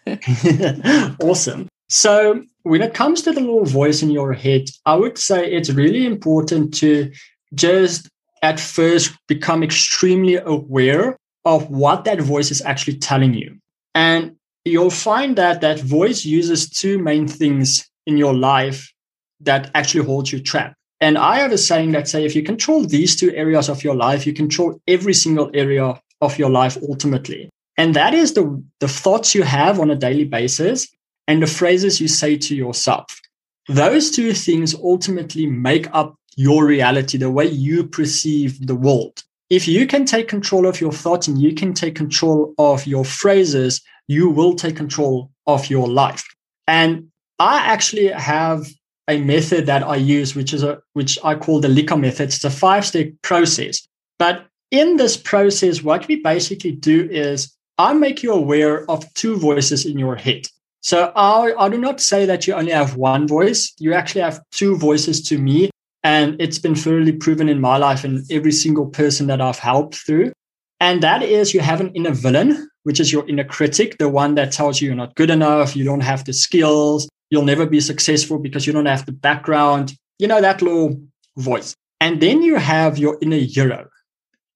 awesome. 1.23 1.69
So, 1.89 2.45
when 2.63 2.83
it 2.83 2.95
comes 2.95 3.23
to 3.23 3.33
the 3.33 3.41
little 3.41 3.65
voice 3.65 4.03
in 4.03 4.11
your 4.11 4.33
head, 4.33 4.69
I 4.87 4.95
would 4.97 5.19
say 5.19 5.51
it's 5.51 5.71
really 5.71 6.07
important 6.07 6.75
to 6.75 7.11
just 7.55 8.09
at 8.43 8.61
first 8.61 9.17
become 9.27 9.63
extremely 9.63 10.37
aware 10.37 11.17
of 11.45 11.69
what 11.71 12.05
that 12.05 12.21
voice 12.21 12.51
is 12.51 12.63
actually 12.63 12.99
telling 12.99 13.35
you. 13.35 13.57
And 13.95 14.37
you'll 14.65 14.91
find 14.91 15.37
that 15.37 15.61
that 15.63 15.81
voice 15.81 16.25
uses 16.25 16.69
two 16.69 16.99
main 16.99 17.27
things 17.27 17.89
in 18.07 18.17
your 18.17 18.35
life 18.35 18.93
that 19.41 19.71
actually 19.75 20.05
holds 20.05 20.33
you 20.33 20.41
trapped. 20.41 20.75
And 21.01 21.17
I 21.17 21.39
have 21.39 21.51
a 21.51 21.59
saying 21.59 21.93
that 21.93 22.09
say 22.09 22.25
if 22.25 22.37
you 22.37 22.43
control 22.43 22.85
these 22.85 23.17
two 23.17 23.35
areas 23.35 23.69
of 23.69 23.83
your 23.83 23.95
life, 23.95 24.27
you 24.27 24.35
control 24.35 24.81
every 24.87 25.15
single 25.15 25.51
area 25.55 26.01
of 26.21 26.39
your 26.39 26.51
life 26.51 26.77
ultimately. 26.89 27.49
And 27.77 27.95
that 27.95 28.15
is 28.15 28.35
the, 28.35 28.63
the 28.81 28.89
thoughts 28.89 29.35
you 29.35 29.43
have 29.43 29.81
on 29.81 29.91
a 29.91 29.97
daily 29.97 30.25
basis 30.25 30.89
and 31.27 31.43
the 31.43 31.47
phrases 31.47 32.01
you 32.01 32.09
say 32.09 32.37
to 32.37 32.55
yourself. 32.55 33.21
Those 33.69 34.11
two 34.11 34.33
things 34.33 34.75
ultimately 34.75 35.47
make 35.47 35.89
up 35.95 36.17
your 36.37 36.67
reality, 36.67 37.19
the 37.19 37.31
way 37.31 37.47
you 37.47 37.85
perceive 37.85 38.67
the 38.67 38.75
world. 38.75 39.23
If 39.49 39.67
you 39.67 39.87
can 39.87 40.05
take 40.05 40.29
control 40.29 40.67
of 40.67 40.81
your 40.81 40.93
thoughts 40.93 41.29
and 41.29 41.41
you 41.41 41.55
can 41.55 41.75
take 41.75 41.95
control 41.95 42.55
of 42.59 42.87
your 42.87 43.05
phrases, 43.05 43.81
you 44.09 44.29
will 44.29 44.55
take 44.55 44.77
control 44.77 45.31
of 45.47 45.69
your 45.71 45.89
life. 45.89 46.25
And 46.67 47.09
I 47.39 47.59
actually 47.59 48.09
have 48.09 48.67
a 49.09 49.21
method 49.21 49.67
that 49.67 49.83
I 49.83 49.97
use, 49.97 50.35
which 50.35 50.53
is 50.53 50.63
a 50.63 50.81
which 50.93 51.19
I 51.25 51.35
call 51.35 51.61
the 51.61 51.69
LICA 51.69 51.97
method. 51.97 52.29
It's 52.29 52.45
a 52.45 52.51
five-step 52.51 53.09
process. 53.23 53.87
But 54.19 54.47
in 54.71 54.97
this 54.97 55.17
process, 55.17 55.83
what 55.83 56.07
we 56.07 56.17
basically 56.17 56.73
do 56.73 57.09
is 57.11 57.57
I 57.81 57.95
make 57.95 58.23
you 58.23 58.35
aware 58.35 58.89
of 58.91 59.11
two 59.15 59.39
voices 59.39 59.87
in 59.87 59.99
your 59.99 60.15
head. 60.15 60.43
So 60.83 61.11
I, 61.17 61.55
I 61.59 61.71
do 61.71 61.79
not 61.79 61.99
say 61.99 62.27
that 62.27 62.47
you 62.47 62.53
only 62.53 62.73
have 62.73 62.97
one 62.97 63.27
voice. 63.27 63.73
You 63.79 63.95
actually 63.95 64.21
have 64.21 64.39
two 64.53 64.77
voices 64.77 65.23
to 65.29 65.39
me. 65.39 65.71
And 66.05 66.39
it's 66.39 66.59
been 66.59 66.75
thoroughly 66.75 67.13
proven 67.13 67.49
in 67.49 67.59
my 67.59 67.79
life 67.79 68.05
and 68.05 68.31
every 68.31 68.53
single 68.53 68.87
person 68.87 69.29
that 69.29 69.41
I've 69.41 69.59
helped 69.59 69.95
through. 69.95 70.33
And 70.79 71.03
that 71.03 71.23
is 71.23 71.55
you 71.55 71.61
have 71.61 71.81
an 71.81 71.91
inner 71.95 72.13
villain, 72.13 72.69
which 72.83 73.01
is 73.01 73.15
your 73.15 73.27
inner 73.27 73.45
critic, 73.45 73.97
the 73.97 74.11
one 74.11 74.35
that 74.35 74.53
tells 74.53 74.83
you 74.83 74.89
you're 74.89 74.95
not 74.95 75.15
good 75.15 75.31
enough, 75.31 75.75
you 75.75 75.85
don't 75.85 76.03
have 76.03 76.27
the 76.27 76.35
skills, 76.35 77.09
you'll 77.31 77.45
never 77.45 77.65
be 77.65 77.81
successful 77.81 78.39
because 78.39 78.67
you 78.67 78.75
don't 78.75 78.93
have 78.95 79.07
the 79.07 79.13
background, 79.13 79.95
you 80.19 80.29
know, 80.29 80.43
that 80.43 80.61
little 80.61 81.01
voice. 81.39 81.75
And 81.99 82.21
then 82.21 82.43
you 82.43 82.57
have 82.57 82.99
your 82.99 83.17
inner 83.23 83.39
hero, 83.39 83.89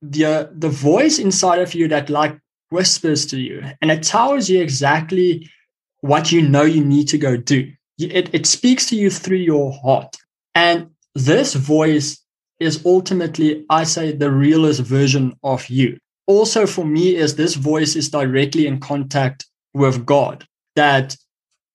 the, 0.02 0.50
the 0.54 0.69
voice 0.69 1.19
inside 1.19 1.61
of 1.61 1.73
you 1.73 1.88
that 1.88 2.11
like 2.11 2.38
whispers 2.75 3.25
to 3.26 3.38
you 3.38 3.62
and 3.81 3.90
it 3.90 4.02
tells 4.02 4.50
you 4.50 4.61
exactly 4.61 5.49
what 6.00 6.31
you 6.31 6.43
know 6.43 6.64
you 6.64 6.85
need 6.85 7.09
to 7.09 7.16
go 7.16 7.35
do. 7.35 7.73
It, 7.99 8.35
it 8.35 8.45
speaks 8.47 8.87
to 8.90 8.97
you 8.97 9.09
through 9.09 9.38
your 9.38 9.73
heart. 9.73 10.14
And 10.54 10.90
this 11.14 11.54
voice 11.54 12.21
is 12.61 12.85
ultimately, 12.85 13.64
I 13.71 13.85
say, 13.85 14.12
the 14.12 14.31
realest 14.31 14.81
version 14.83 15.35
of 15.43 15.66
you. 15.69 15.99
Also, 16.26 16.66
for 16.66 16.85
me, 16.85 17.16
is 17.16 17.37
this 17.37 17.54
voice 17.54 17.97
is 17.97 18.11
directly 18.11 18.66
in 18.66 18.81
contact 18.81 19.47
with 19.73 20.04
God, 20.04 20.47
that 20.76 21.16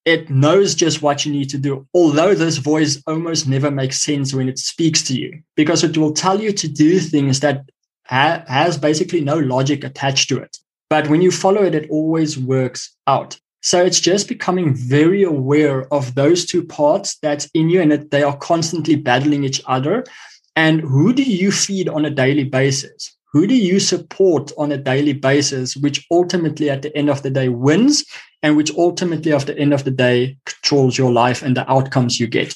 it 0.05 0.29
knows 0.29 0.75
just 0.75 1.01
what 1.01 1.25
you 1.25 1.31
need 1.31 1.49
to 1.49 1.57
do. 1.57 1.87
Although 1.93 2.33
this 2.33 2.57
voice 2.57 3.01
almost 3.07 3.47
never 3.47 3.71
makes 3.71 4.01
sense 4.01 4.33
when 4.33 4.49
it 4.49 4.59
speaks 4.59 5.03
to 5.03 5.19
you, 5.19 5.41
because 5.55 5.83
it 5.83 5.97
will 5.97 6.13
tell 6.13 6.39
you 6.39 6.51
to 6.53 6.67
do 6.67 6.99
things 6.99 7.39
that 7.41 7.69
ha- 8.05 8.43
has 8.47 8.77
basically 8.77 9.21
no 9.21 9.37
logic 9.37 9.83
attached 9.83 10.29
to 10.29 10.37
it. 10.37 10.57
But 10.89 11.07
when 11.07 11.21
you 11.21 11.31
follow 11.31 11.63
it, 11.63 11.75
it 11.75 11.89
always 11.89 12.37
works 12.37 12.95
out. 13.07 13.39
So 13.61 13.83
it's 13.83 13.99
just 13.99 14.27
becoming 14.27 14.73
very 14.73 15.23
aware 15.23 15.91
of 15.93 16.15
those 16.15 16.45
two 16.45 16.63
parts 16.63 17.17
that's 17.21 17.49
in 17.53 17.69
you 17.69 17.81
and 17.81 17.91
that 17.91 18.11
they 18.11 18.23
are 18.23 18.37
constantly 18.37 18.95
battling 18.95 19.43
each 19.43 19.61
other. 19.67 20.05
And 20.55 20.81
who 20.81 21.13
do 21.13 21.23
you 21.23 21.51
feed 21.51 21.89
on 21.89 22.05
a 22.05 22.09
daily 22.09 22.45
basis? 22.45 23.15
Who 23.31 23.45
do 23.45 23.55
you 23.55 23.79
support 23.79 24.51
on 24.57 24.71
a 24.71 24.77
daily 24.77 25.13
basis, 25.13 25.75
which 25.77 26.05
ultimately 26.09 26.69
at 26.69 26.81
the 26.81 26.95
end 26.97 27.09
of 27.09 27.21
the 27.21 27.29
day 27.29 27.49
wins 27.49 28.03
and 28.41 28.57
which 28.57 28.71
ultimately 28.75 29.33
at 29.33 29.45
the 29.45 29.57
end 29.57 29.73
of 29.73 29.83
the 29.83 29.91
day 29.91 30.37
controls 30.45 30.97
your 30.97 31.11
life 31.11 31.43
and 31.43 31.55
the 31.55 31.69
outcomes 31.69 32.19
you 32.19 32.27
get? 32.27 32.55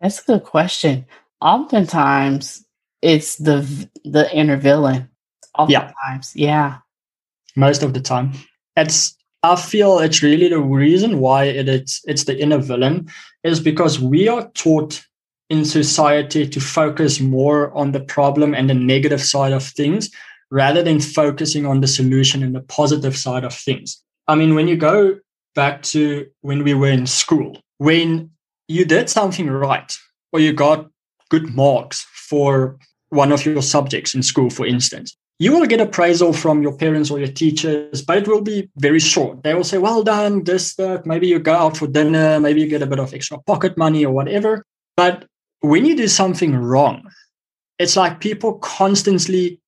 That's 0.00 0.20
a 0.20 0.24
good 0.24 0.44
question. 0.44 1.06
Oftentimes 1.40 2.64
it's 3.00 3.36
the 3.36 3.88
the 4.04 4.32
inner 4.34 4.56
villain. 4.56 5.08
Oftentimes, 5.58 6.32
yeah. 6.36 6.46
yeah. 6.46 6.78
Most 7.56 7.82
of 7.82 7.94
the 7.94 8.00
time. 8.00 8.32
It's 8.76 9.16
I 9.42 9.56
feel 9.56 9.98
it's 9.98 10.22
really 10.22 10.48
the 10.48 10.60
reason 10.60 11.18
why 11.18 11.44
it, 11.44 11.68
it's 11.68 12.00
it's 12.04 12.24
the 12.24 12.38
inner 12.40 12.58
villain 12.58 13.08
is 13.42 13.60
because 13.60 14.00
we 14.00 14.28
are 14.28 14.48
taught 14.50 15.04
in 15.50 15.64
society 15.64 16.48
to 16.48 16.60
focus 16.60 17.20
more 17.20 17.72
on 17.76 17.92
the 17.92 18.00
problem 18.00 18.54
and 18.54 18.70
the 18.70 18.74
negative 18.74 19.20
side 19.20 19.52
of 19.52 19.62
things 19.62 20.10
rather 20.50 20.82
than 20.82 21.00
focusing 21.00 21.66
on 21.66 21.80
the 21.80 21.88
solution 21.88 22.42
and 22.42 22.54
the 22.54 22.60
positive 22.60 23.16
side 23.16 23.44
of 23.44 23.54
things. 23.54 24.02
I 24.28 24.34
mean, 24.34 24.54
when 24.54 24.68
you 24.68 24.76
go 24.76 25.18
back 25.54 25.82
to 25.82 26.26
when 26.40 26.62
we 26.62 26.74
were 26.74 26.90
in 26.90 27.06
school, 27.06 27.58
when 27.78 28.30
you 28.68 28.84
did 28.84 29.10
something 29.10 29.50
right 29.50 29.92
or 30.32 30.40
you 30.40 30.52
got 30.52 30.86
good 31.30 31.54
marks 31.54 32.06
for 32.14 32.78
one 33.08 33.32
of 33.32 33.44
your 33.44 33.62
subjects 33.62 34.14
in 34.14 34.22
school, 34.22 34.48
for 34.48 34.66
instance, 34.66 35.16
you 35.42 35.52
will 35.52 35.66
get 35.66 35.80
appraisal 35.80 36.32
from 36.32 36.62
your 36.62 36.76
parents 36.76 37.10
or 37.10 37.18
your 37.18 37.34
teachers, 37.42 38.00
but 38.00 38.16
it 38.16 38.28
will 38.28 38.42
be 38.42 38.70
very 38.76 39.00
short. 39.00 39.42
They 39.42 39.54
will 39.54 39.64
say, 39.64 39.78
well 39.78 40.04
done, 40.04 40.44
this, 40.44 40.76
that. 40.76 41.04
Maybe 41.04 41.26
you 41.26 41.40
go 41.40 41.52
out 41.52 41.76
for 41.76 41.88
dinner, 41.88 42.38
maybe 42.38 42.60
you 42.60 42.68
get 42.68 42.80
a 42.80 42.86
bit 42.86 43.00
of 43.00 43.12
extra 43.12 43.38
pocket 43.38 43.76
money 43.76 44.06
or 44.06 44.14
whatever. 44.14 44.64
But 44.96 45.24
when 45.58 45.84
you 45.84 45.96
do 45.96 46.06
something 46.06 46.54
wrong, 46.54 47.10
it's 47.80 47.96
like 47.96 48.20
people 48.20 48.52
constantly 48.60 49.60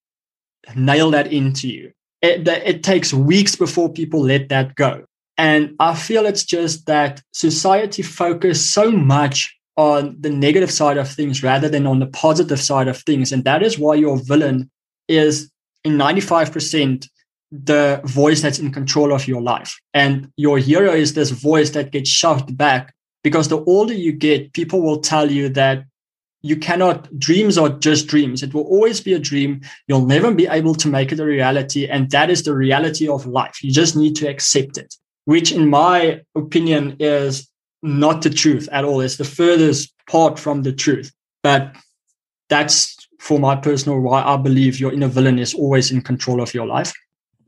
nail 0.77 1.11
that 1.11 1.33
into 1.33 1.67
you. 1.67 1.91
It, 2.23 2.47
it 2.47 2.85
takes 2.85 3.13
weeks 3.13 3.57
before 3.57 3.93
people 3.93 4.21
let 4.21 4.51
that 4.51 4.77
go. 4.77 5.05
And 5.39 5.75
I 5.81 5.97
feel 5.97 6.25
it's 6.25 6.45
just 6.45 6.87
that 6.87 7.21
society 7.33 8.03
focus 8.03 8.65
so 8.65 8.93
much 8.93 9.53
on 9.77 10.15
the 10.21 10.31
negative 10.31 10.71
side 10.71 10.99
of 10.99 11.11
things 11.11 11.43
rather 11.43 11.69
than 11.69 11.85
on 11.85 11.99
the 11.99 12.07
positive 12.07 12.61
side 12.61 12.87
of 12.87 12.99
things. 12.99 13.33
And 13.33 13.43
that 13.43 13.65
is 13.65 13.77
why 13.77 13.97
your 13.97 14.19
villain 14.23 14.71
is 15.09 15.51
in 15.85 15.93
95% 15.93 17.09
the 17.53 18.01
voice 18.05 18.43
that's 18.43 18.59
in 18.59 18.73
control 18.73 19.13
of 19.13 19.29
your 19.29 19.41
life. 19.41 19.79
And 19.93 20.31
your 20.37 20.59
hero 20.59 20.93
is 20.93 21.15
this 21.15 21.31
voice 21.31 21.71
that 21.71 21.93
gets 21.93 22.11
shoved 22.11 22.57
back 22.57 22.93
because 23.23 23.49
the 23.49 23.63
older 23.65 23.95
you 23.95 24.13
get, 24.13 24.53
people 24.53 24.83
will 24.83 25.01
tell 25.01 25.31
you 25.31 25.49
that 25.51 25.85
you 26.43 26.57
cannot, 26.57 27.19
dreams 27.19 27.57
are 27.57 27.71
just 27.71 28.07
dreams. 28.07 28.43
It 28.43 28.53
will 28.53 28.65
always 28.65 29.01
be 29.01 29.15
a 29.15 29.19
dream. 29.19 29.63
You'll 29.89 30.05
never 30.05 30.35
be 30.35 30.47
able 30.47 30.75
to 30.75 30.89
make 30.89 31.11
it 31.11 31.21
a 31.21 31.25
reality. 31.25 31.87
And 31.87 32.11
that 32.11 32.29
is 32.29 32.43
the 32.43 32.55
reality 32.55 33.09
of 33.09 33.25
life. 33.25 33.63
You 33.63 33.73
just 33.73 33.97
need 33.97 34.17
to 34.17 34.29
accept 34.29 34.77
it, 34.77 34.95
which, 35.25 35.53
in 35.53 35.71
my 35.71 36.21
opinion, 36.35 36.97
is 37.01 37.49
not 37.83 38.23
the 38.23 38.31
truth 38.31 38.69
at 38.73 38.85
all. 38.85 39.01
It's 39.01 39.17
the 39.17 39.25
furthest 39.25 39.95
part 40.07 40.39
from 40.39 40.65
the 40.65 40.73
truth. 40.73 41.13
But 41.43 41.75
that's 42.51 43.04
for 43.25 43.39
my 43.39 43.57
personal 43.57 44.01
why 44.01 44.23
I 44.23 44.37
believe 44.37 44.79
your 44.79 44.93
inner 44.93 45.09
villain 45.09 45.39
is 45.39 45.55
always 45.55 45.91
in 45.91 46.03
control 46.03 46.43
of 46.43 46.53
your 46.53 46.67
life. 46.67 46.93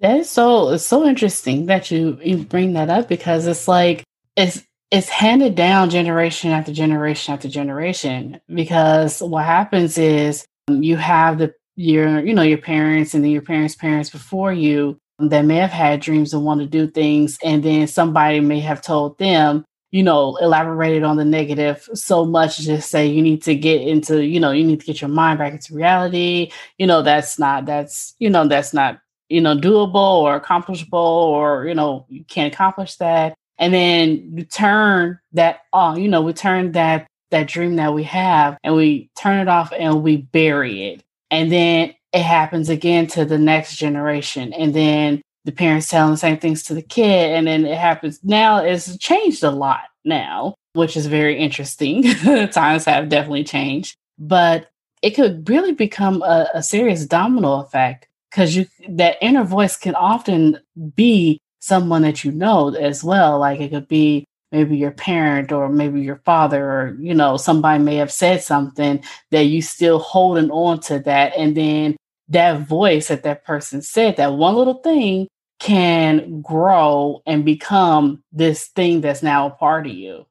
That 0.01 0.21
is 0.21 0.31
so 0.31 0.71
it's 0.71 0.87
so 0.87 1.07
interesting 1.07 1.67
that 1.67 1.91
you, 1.91 2.19
you 2.23 2.39
bring 2.39 2.73
that 2.73 2.89
up 2.89 3.09
because 3.09 3.47
it's 3.47 3.69
like 3.69 4.03
it's 4.37 4.62
it's 4.91 5.11
handed 5.11 5.55
down 5.55 5.91
generation 5.91 6.51
after 6.51 6.73
generation 6.73 7.35
after 7.35 7.49
generation 7.49 8.41
because 8.49 9.21
what 9.21 9.45
happens 9.45 9.99
is 9.99 10.47
um, 10.69 10.83
you 10.83 10.97
have 10.97 11.39
the 11.39 11.53
your 11.77 12.25
you 12.25 12.33
know 12.33 12.43
your 12.43 12.59
parents 12.59 13.12
and 13.12 13.23
then 13.23 13.31
your 13.31 13.43
parents 13.43 13.75
parents 13.75 14.09
before 14.09 14.55
you 14.55 14.99
that 15.19 15.43
may 15.43 15.57
have 15.57 15.71
had 15.71 16.01
dreams 16.01 16.33
and 16.33 16.45
want 16.45 16.61
to 16.61 16.67
do 16.67 16.87
things 16.87 17.37
and 17.45 17.62
then 17.62 17.87
somebody 17.87 18.41
may 18.41 18.61
have 18.61 18.81
told 18.81 19.19
them 19.19 19.62
you 19.97 20.03
know, 20.03 20.37
elaborated 20.43 21.05
on 21.05 21.17
the 21.17 21.25
negative 21.25 21.89
so 21.95 22.27
much 22.27 22.59
just 22.59 22.91
say 22.91 23.07
you 23.07 23.23
need 23.23 23.43
to 23.43 23.55
get 23.55 23.81
into, 23.81 24.23
you 24.23 24.39
know, 24.39 24.51
you 24.51 24.63
need 24.63 24.79
to 24.79 24.85
get 24.85 25.01
your 25.01 25.09
mind 25.09 25.39
back 25.39 25.55
into 25.55 25.75
reality. 25.75 26.53
You 26.77 26.87
know, 26.87 27.01
that's 27.01 27.39
not, 27.39 27.65
that's, 27.65 28.15
you 28.19 28.29
know, 28.29 28.47
that's 28.47 28.75
not, 28.75 29.01
you 29.31 29.41
know, 29.41 29.57
doable 29.57 29.95
or 29.95 30.37
accomplishable 30.37 30.99
or, 30.99 31.67
you 31.67 31.75
know, 31.75 32.05
you 32.11 32.25
can't 32.25 32.53
accomplish 32.53 32.97
that. 32.97 33.33
And 33.57 33.73
then 33.73 34.33
you 34.37 34.45
turn 34.45 35.19
that 35.33 35.61
on, 35.73 36.03
you 36.03 36.11
know, 36.11 36.21
we 36.21 36.35
turn 36.35 36.73
that, 36.73 37.07
that 37.31 37.49
dream 37.49 37.77
that 37.77 37.95
we 37.95 38.03
have 38.03 38.59
and 38.63 38.77
we 38.77 39.09
turn 39.17 39.39
it 39.39 39.49
off 39.49 39.73
and 39.73 40.03
we 40.03 40.19
bury 40.19 40.89
it. 40.89 41.03
And 41.31 41.51
then 41.51 41.95
it 42.13 42.23
happens 42.23 42.69
again 42.69 43.07
to 43.07 43.25
the 43.25 43.39
next 43.39 43.77
generation. 43.77 44.53
And 44.53 44.75
then 44.75 45.23
the 45.47 45.53
parents 45.53 45.89
telling 45.89 46.11
the 46.11 46.19
same 46.19 46.39
things 46.39 46.63
to 46.65 46.75
the 46.75 46.83
kid 46.83 47.33
and 47.33 47.47
then 47.47 47.65
it 47.65 47.79
happens. 47.79 48.21
Now 48.23 48.59
it's 48.59 48.99
changed 48.99 49.43
a 49.43 49.51
lot 49.51 49.85
now 50.05 50.55
which 50.75 50.97
is 50.97 51.07
very 51.07 51.39
interesting. 51.39 52.03
Times 52.53 52.85
have 52.85 53.09
definitely 53.09 53.45
changed 53.45 53.97
but 54.19 54.71
it 55.03 55.11
could 55.11 55.49
really 55.49 55.73
become 55.73 56.23
a, 56.23 56.49
a 56.55 56.63
serious 56.63 57.07
domino 57.07 57.61
effect 57.61 58.09
because 58.31 58.57
you 58.57 58.67
that 58.89 59.17
inner 59.21 59.45
voice 59.45 59.77
can 59.77 59.95
often 59.95 60.59
be 60.95 61.39
someone 61.61 62.03
that 62.03 62.25
you 62.25 62.33
know 62.33 62.75
as 62.75 63.03
well. 63.03 63.39
Like 63.39 63.61
it 63.61 63.71
could 63.71 63.89
be 63.89 64.25
maybe 64.53 64.77
your 64.77 64.93
parent 64.93 65.53
or 65.53 65.69
maybe 65.69 66.01
your 66.01 66.21
father 66.25 66.65
or 66.65 66.97
you 67.01 67.15
know 67.15 67.37
somebody 67.37 67.83
may 67.83 67.97
have 67.97 68.13
said 68.13 68.43
something 68.43 69.03
that 69.31 69.43
you 69.43 69.61
still 69.61 69.99
holding 69.99 70.51
on 70.51 70.81
to 70.81 70.99
that 71.01 71.33
and 71.37 71.57
then 71.57 71.97
that 72.29 72.67
voice 72.67 73.09
that 73.09 73.23
that 73.23 73.45
person 73.45 73.83
said 73.83 74.17
that 74.17 74.33
one 74.33 74.55
little 74.55 74.81
thing 74.83 75.29
can 75.59 76.40
grow 76.42 77.23
and 77.27 77.45
become 77.45 78.23
this 78.33 78.69
thing 78.69 79.01
that's 79.01 79.23
now 79.23 79.47
a 79.47 79.51
part 79.51 79.87
of 79.87 79.92
you. 79.92 80.27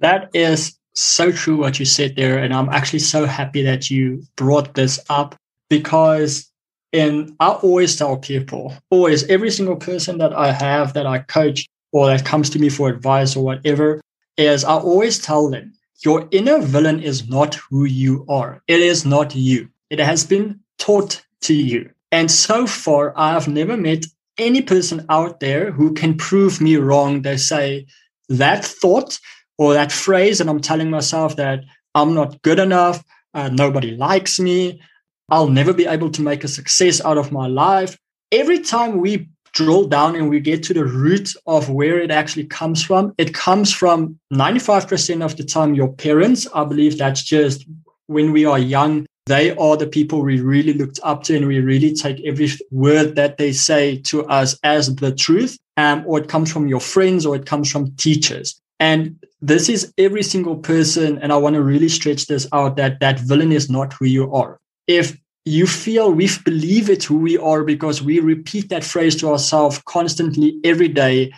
That 0.00 0.30
is 0.34 0.78
so 0.94 1.30
true 1.32 1.56
what 1.56 1.78
you 1.78 1.84
said 1.84 2.16
there. 2.16 2.38
And 2.38 2.52
I'm 2.52 2.68
actually 2.68 3.00
so 3.00 3.26
happy 3.26 3.62
that 3.62 3.90
you 3.90 4.22
brought 4.36 4.74
this 4.74 4.98
up 5.08 5.34
because 5.68 6.50
in 6.92 7.34
I 7.40 7.48
always 7.48 7.96
tell 7.96 8.16
people, 8.16 8.74
always 8.90 9.24
every 9.24 9.50
single 9.50 9.76
person 9.76 10.18
that 10.18 10.32
I 10.32 10.52
have 10.52 10.94
that 10.94 11.06
I 11.06 11.18
coach 11.20 11.66
or 11.92 12.06
that 12.06 12.24
comes 12.24 12.50
to 12.50 12.58
me 12.58 12.68
for 12.68 12.88
advice 12.88 13.36
or 13.36 13.44
whatever, 13.44 14.00
is 14.36 14.64
I 14.64 14.74
always 14.74 15.18
tell 15.18 15.48
them, 15.48 15.72
your 16.04 16.28
inner 16.30 16.60
villain 16.60 17.00
is 17.00 17.28
not 17.28 17.54
who 17.54 17.84
you 17.84 18.26
are. 18.28 18.62
It 18.68 18.80
is 18.80 19.06
not 19.06 19.34
you. 19.34 19.68
It 19.88 19.98
has 19.98 20.24
been 20.24 20.60
taught 20.78 21.24
to 21.42 21.54
you. 21.54 21.90
And 22.12 22.30
so 22.30 22.66
far, 22.66 23.12
I 23.16 23.32
have 23.32 23.48
never 23.48 23.76
met 23.76 24.06
any 24.38 24.62
person 24.62 25.04
out 25.08 25.40
there 25.40 25.70
who 25.70 25.94
can 25.94 26.16
prove 26.16 26.60
me 26.60 26.76
wrong. 26.76 27.22
They 27.22 27.36
say 27.36 27.86
that 28.28 28.64
thought 28.64 29.18
or 29.58 29.74
that 29.74 29.92
phrase, 29.92 30.40
and 30.40 30.50
I'm 30.50 30.60
telling 30.60 30.90
myself 30.90 31.36
that 31.36 31.60
I'm 31.94 32.14
not 32.14 32.42
good 32.42 32.58
enough, 32.58 33.02
uh, 33.34 33.48
nobody 33.48 33.92
likes 33.96 34.38
me, 34.38 34.80
I'll 35.28 35.48
never 35.48 35.72
be 35.72 35.86
able 35.86 36.10
to 36.10 36.22
make 36.22 36.44
a 36.44 36.48
success 36.48 37.00
out 37.04 37.18
of 37.18 37.32
my 37.32 37.46
life. 37.46 37.98
Every 38.30 38.60
time 38.60 39.00
we 39.00 39.28
drill 39.52 39.86
down 39.86 40.14
and 40.14 40.28
we 40.28 40.38
get 40.38 40.62
to 40.64 40.74
the 40.74 40.84
root 40.84 41.30
of 41.46 41.70
where 41.70 41.98
it 41.98 42.10
actually 42.10 42.44
comes 42.44 42.84
from, 42.84 43.14
it 43.16 43.32
comes 43.32 43.72
from 43.72 44.18
95% 44.32 45.24
of 45.24 45.36
the 45.36 45.44
time 45.44 45.74
your 45.74 45.92
parents. 45.92 46.46
I 46.54 46.64
believe 46.64 46.98
that's 46.98 47.22
just 47.22 47.66
when 48.06 48.32
we 48.32 48.44
are 48.44 48.58
young, 48.58 49.06
they 49.26 49.50
are 49.56 49.76
the 49.76 49.88
people 49.88 50.22
we 50.22 50.40
really 50.40 50.72
looked 50.72 51.00
up 51.02 51.24
to 51.24 51.36
and 51.36 51.46
we 51.46 51.58
really 51.60 51.92
take 51.92 52.24
every 52.24 52.48
word 52.70 53.16
that 53.16 53.38
they 53.38 53.52
say 53.52 53.98
to 54.02 54.24
us 54.26 54.58
as 54.62 54.94
the 54.96 55.12
truth. 55.12 55.58
Um, 55.76 56.04
or 56.06 56.18
it 56.20 56.28
comes 56.28 56.50
from 56.50 56.68
your 56.68 56.80
friends 56.80 57.26
or 57.26 57.36
it 57.36 57.44
comes 57.44 57.70
from 57.70 57.90
teachers. 57.96 58.58
And 58.78 59.16
this 59.42 59.68
is 59.68 59.92
every 59.98 60.22
single 60.22 60.56
person. 60.56 61.18
And 61.18 61.32
I 61.32 61.36
want 61.36 61.54
to 61.54 61.62
really 61.62 61.88
stretch 61.88 62.26
this 62.26 62.46
out 62.52 62.76
that 62.76 63.00
that 63.00 63.20
villain 63.20 63.52
is 63.52 63.68
not 63.68 63.92
who 63.92 64.06
you 64.06 64.32
are. 64.32 64.58
If 64.86 65.18
you 65.44 65.66
feel 65.66 66.12
we 66.12 66.30
believe 66.44 66.88
it's 66.88 67.04
who 67.04 67.18
we 67.18 67.36
are 67.36 67.64
because 67.64 68.02
we 68.02 68.20
repeat 68.20 68.68
that 68.68 68.84
phrase 68.84 69.16
to 69.16 69.28
ourselves 69.28 69.82
constantly 69.86 70.58
every 70.64 70.88
day, 70.88 71.32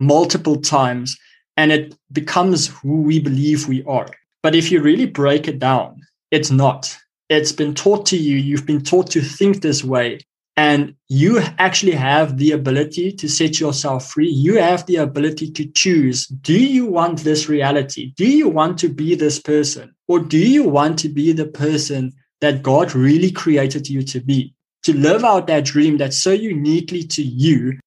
multiple 0.00 0.60
times, 0.60 1.16
and 1.56 1.72
it 1.72 1.94
becomes 2.12 2.68
who 2.68 3.02
we 3.02 3.20
believe 3.20 3.68
we 3.68 3.84
are. 3.84 4.08
But 4.42 4.54
if 4.54 4.72
you 4.72 4.82
really 4.82 5.06
break 5.06 5.46
it 5.46 5.58
down, 5.58 6.00
it's 6.30 6.50
not. 6.50 6.96
It's 7.34 7.52
been 7.52 7.74
taught 7.74 8.06
to 8.06 8.16
you. 8.16 8.36
You've 8.36 8.66
been 8.66 8.82
taught 8.82 9.10
to 9.12 9.20
think 9.20 9.62
this 9.62 9.84
way. 9.84 10.20
And 10.56 10.94
you 11.08 11.40
actually 11.58 11.92
have 11.92 12.38
the 12.38 12.52
ability 12.52 13.10
to 13.12 13.28
set 13.28 13.58
yourself 13.58 14.08
free. 14.12 14.30
You 14.30 14.58
have 14.58 14.86
the 14.86 14.96
ability 14.96 15.50
to 15.50 15.66
choose 15.66 16.26
do 16.28 16.54
you 16.54 16.86
want 16.86 17.20
this 17.20 17.48
reality? 17.48 18.12
Do 18.16 18.26
you 18.26 18.48
want 18.48 18.78
to 18.78 18.88
be 18.88 19.16
this 19.16 19.40
person? 19.40 19.94
Or 20.06 20.20
do 20.20 20.38
you 20.38 20.62
want 20.62 20.98
to 21.00 21.08
be 21.08 21.32
the 21.32 21.46
person 21.46 22.12
that 22.44 22.62
God 22.62 22.94
really 22.94 23.30
created 23.30 23.88
you 23.88 24.02
to 24.02 24.20
be, 24.20 24.54
to 24.82 24.92
live 24.92 25.24
out 25.24 25.46
that 25.46 25.64
dream 25.64 25.96
that's 25.96 26.20
so 26.20 26.30
uniquely 26.30 27.02
to 27.04 27.22
you. 27.22 27.78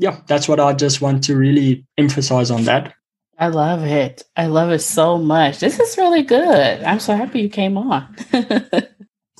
Yeah, 0.00 0.20
that's 0.26 0.48
what 0.48 0.58
I 0.58 0.72
just 0.72 1.00
want 1.00 1.22
to 1.24 1.36
really 1.36 1.86
emphasize 1.96 2.50
on 2.50 2.64
that. 2.64 2.92
I 3.40 3.48
love 3.48 3.82
it. 3.84 4.22
I 4.36 4.46
love 4.46 4.70
it 4.70 4.80
so 4.80 5.16
much. 5.16 5.60
This 5.60 5.80
is 5.80 5.96
really 5.96 6.22
good. 6.22 6.82
I'm 6.82 7.00
so 7.00 7.16
happy 7.16 7.40
you 7.40 7.48
came 7.48 7.78
on. 7.78 8.14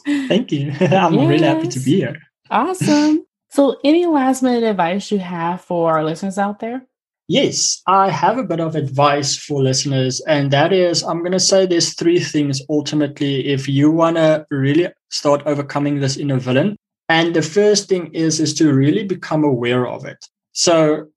Thank 0.07 0.53
you. 0.53 0.73
I'm 0.81 1.13
yes. 1.15 1.29
really 1.29 1.45
happy 1.45 1.69
to 1.69 1.81
be 1.81 1.97
here. 1.97 2.17
Awesome. 2.51 3.27
So, 3.51 3.79
any 3.85 4.07
last 4.07 4.43
minute 4.43 4.65
advice 4.65 5.11
you 5.11 5.19
have 5.19 5.61
for 5.61 5.93
our 5.93 6.03
listeners 6.03 6.39
out 6.39 6.61
there? 6.61 6.87
Yes, 7.29 7.83
I 7.87 8.11
have 8.11 8.39
a 8.39 8.45
bit 8.45 8.59
of 8.59 8.75
advice 8.75 9.37
for 9.37 9.63
listeners, 9.63 10.21
and 10.27 10.51
that 10.51 10.73
is 10.73 11.03
I'm 11.03 11.19
going 11.19 11.33
to 11.33 11.39
say 11.39 11.67
there's 11.67 11.95
three 11.95 12.21
things 12.21 12.63
ultimately 12.71 13.49
if 13.49 13.69
you 13.69 13.91
want 13.91 14.17
to 14.17 14.47
really 14.51 14.89
start 15.11 15.43
overcoming 15.45 16.01
this 16.01 16.17
inner 16.17 16.39
villain. 16.39 16.77
And 17.11 17.37
the 17.37 17.43
first 17.43 17.89
thing 17.89 18.15
is 18.15 18.41
is 18.41 18.55
to 18.55 18.73
really 18.73 19.05
become 19.05 19.45
aware 19.45 19.87
of 19.87 20.07
it. 20.07 20.25
So, 20.53 21.09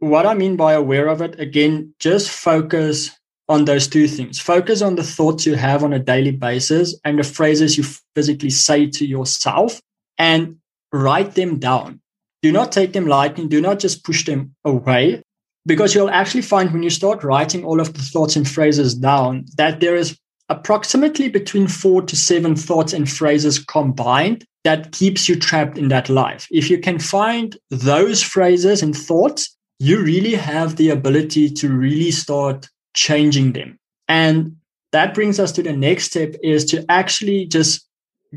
what 0.00 0.26
I 0.26 0.34
mean 0.34 0.56
by 0.56 0.72
aware 0.72 1.06
of 1.08 1.22
it, 1.22 1.38
again, 1.38 1.94
just 1.98 2.30
focus 2.30 3.10
on 3.48 3.64
those 3.64 3.86
two 3.88 4.08
things. 4.08 4.38
Focus 4.38 4.82
on 4.82 4.96
the 4.96 5.02
thoughts 5.04 5.46
you 5.46 5.54
have 5.54 5.84
on 5.84 5.92
a 5.92 5.98
daily 5.98 6.30
basis 6.30 6.98
and 7.04 7.18
the 7.18 7.24
phrases 7.24 7.76
you 7.76 7.84
physically 8.14 8.50
say 8.50 8.86
to 8.86 9.06
yourself 9.06 9.80
and 10.18 10.56
write 10.92 11.34
them 11.34 11.58
down. 11.58 12.00
Do 12.42 12.52
not 12.52 12.72
take 12.72 12.92
them 12.92 13.06
lightly. 13.06 13.46
Do 13.46 13.60
not 13.60 13.78
just 13.78 14.04
push 14.04 14.24
them 14.24 14.54
away 14.64 15.22
because 15.66 15.94
you'll 15.94 16.10
actually 16.10 16.42
find 16.42 16.72
when 16.72 16.82
you 16.82 16.90
start 16.90 17.22
writing 17.22 17.64
all 17.64 17.80
of 17.80 17.92
the 17.92 18.02
thoughts 18.02 18.36
and 18.36 18.48
phrases 18.48 18.94
down 18.94 19.44
that 19.56 19.80
there 19.80 19.96
is 19.96 20.18
approximately 20.48 21.28
between 21.28 21.68
four 21.68 22.02
to 22.02 22.16
seven 22.16 22.56
thoughts 22.56 22.92
and 22.92 23.10
phrases 23.10 23.58
combined 23.58 24.44
that 24.64 24.92
keeps 24.92 25.28
you 25.28 25.36
trapped 25.36 25.78
in 25.78 25.88
that 25.88 26.08
life. 26.08 26.46
If 26.50 26.70
you 26.70 26.78
can 26.78 26.98
find 26.98 27.56
those 27.70 28.22
phrases 28.22 28.82
and 28.82 28.96
thoughts, 28.96 29.56
you 29.80 30.00
really 30.00 30.34
have 30.34 30.76
the 30.76 30.90
ability 30.90 31.50
to 31.50 31.68
really 31.68 32.12
start 32.12 32.68
changing 32.94 33.52
them. 33.52 33.78
And 34.06 34.56
that 34.92 35.14
brings 35.14 35.40
us 35.40 35.50
to 35.52 35.62
the 35.62 35.72
next 35.72 36.04
step 36.04 36.36
is 36.42 36.64
to 36.66 36.84
actually 36.88 37.46
just 37.46 37.88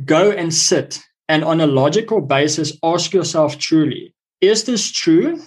go 0.06 0.32
and 0.32 0.52
sit 0.52 1.00
and 1.30 1.44
on 1.44 1.62
a 1.62 1.68
logical 1.68 2.22
basis 2.22 2.76
ask 2.84 3.14
yourself 3.14 3.60
truly, 3.60 4.16
is 4.42 4.64
this 4.64 4.92
true? 4.92 5.40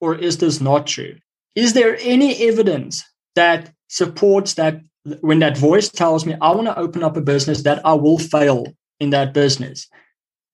or 0.00 0.14
is 0.14 0.38
this 0.38 0.60
not 0.60 0.86
true? 0.86 1.16
Is 1.54 1.72
there 1.72 1.96
any 2.00 2.48
evidence 2.48 3.04
that 3.34 3.72
supports 3.88 4.54
that 4.54 4.80
when 5.20 5.38
that 5.38 5.56
voice 5.56 5.88
tells 5.88 6.26
me 6.26 6.34
I 6.40 6.52
want 6.52 6.66
to 6.66 6.78
open 6.78 7.02
up 7.02 7.16
a 7.16 7.20
business 7.20 7.62
that 7.62 7.84
I 7.84 7.94
will 7.94 8.18
fail 8.18 8.66
in 9.00 9.10
that 9.10 9.32
business? 9.32 9.88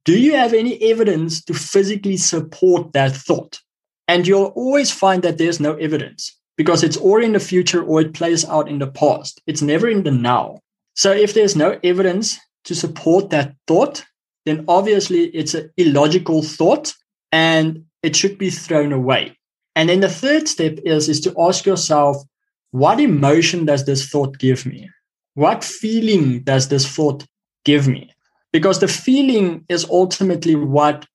Do 0.04 0.18
you 0.18 0.34
have 0.34 0.52
any 0.52 0.82
evidence 0.82 1.44
to 1.44 1.54
physically 1.54 2.16
support 2.16 2.92
that 2.92 3.12
thought? 3.12 3.60
And 4.08 4.26
you'll 4.26 4.52
always 4.56 4.90
find 4.90 5.22
that 5.22 5.38
there's 5.38 5.60
no 5.60 5.74
evidence 5.74 6.36
because 6.56 6.82
it's 6.82 6.96
all 6.96 7.22
in 7.22 7.32
the 7.32 7.40
future 7.40 7.82
or 7.82 8.00
it 8.00 8.14
plays 8.14 8.44
out 8.44 8.68
in 8.68 8.78
the 8.78 8.86
past. 8.86 9.40
It's 9.46 9.62
never 9.62 9.88
in 9.88 10.02
the 10.02 10.10
now. 10.10 10.58
So 10.94 11.12
if 11.12 11.34
there's 11.34 11.56
no 11.56 11.78
evidence 11.82 12.38
to 12.64 12.74
support 12.74 13.30
that 13.30 13.54
thought, 13.66 14.04
then 14.44 14.64
obviously 14.68 15.26
it's 15.26 15.54
an 15.54 15.70
illogical 15.76 16.42
thought 16.42 16.92
and 17.30 17.84
it 18.02 18.16
should 18.16 18.38
be 18.38 18.50
thrown 18.50 18.92
away. 18.92 19.38
And 19.74 19.88
then 19.88 20.00
the 20.00 20.08
third 20.08 20.48
step 20.48 20.78
is, 20.84 21.08
is 21.08 21.20
to 21.22 21.34
ask 21.38 21.64
yourself, 21.64 22.16
what 22.72 23.00
emotion 23.00 23.64
does 23.64 23.86
this 23.86 24.08
thought 24.08 24.38
give 24.38 24.66
me? 24.66 24.90
What 25.34 25.64
feeling 25.64 26.40
does 26.40 26.68
this 26.68 26.86
thought 26.86 27.24
give 27.64 27.88
me? 27.88 28.10
Because 28.52 28.80
the 28.80 28.88
feeling 28.88 29.64
is 29.68 29.86
ultimately 29.88 30.54
what 30.54 31.06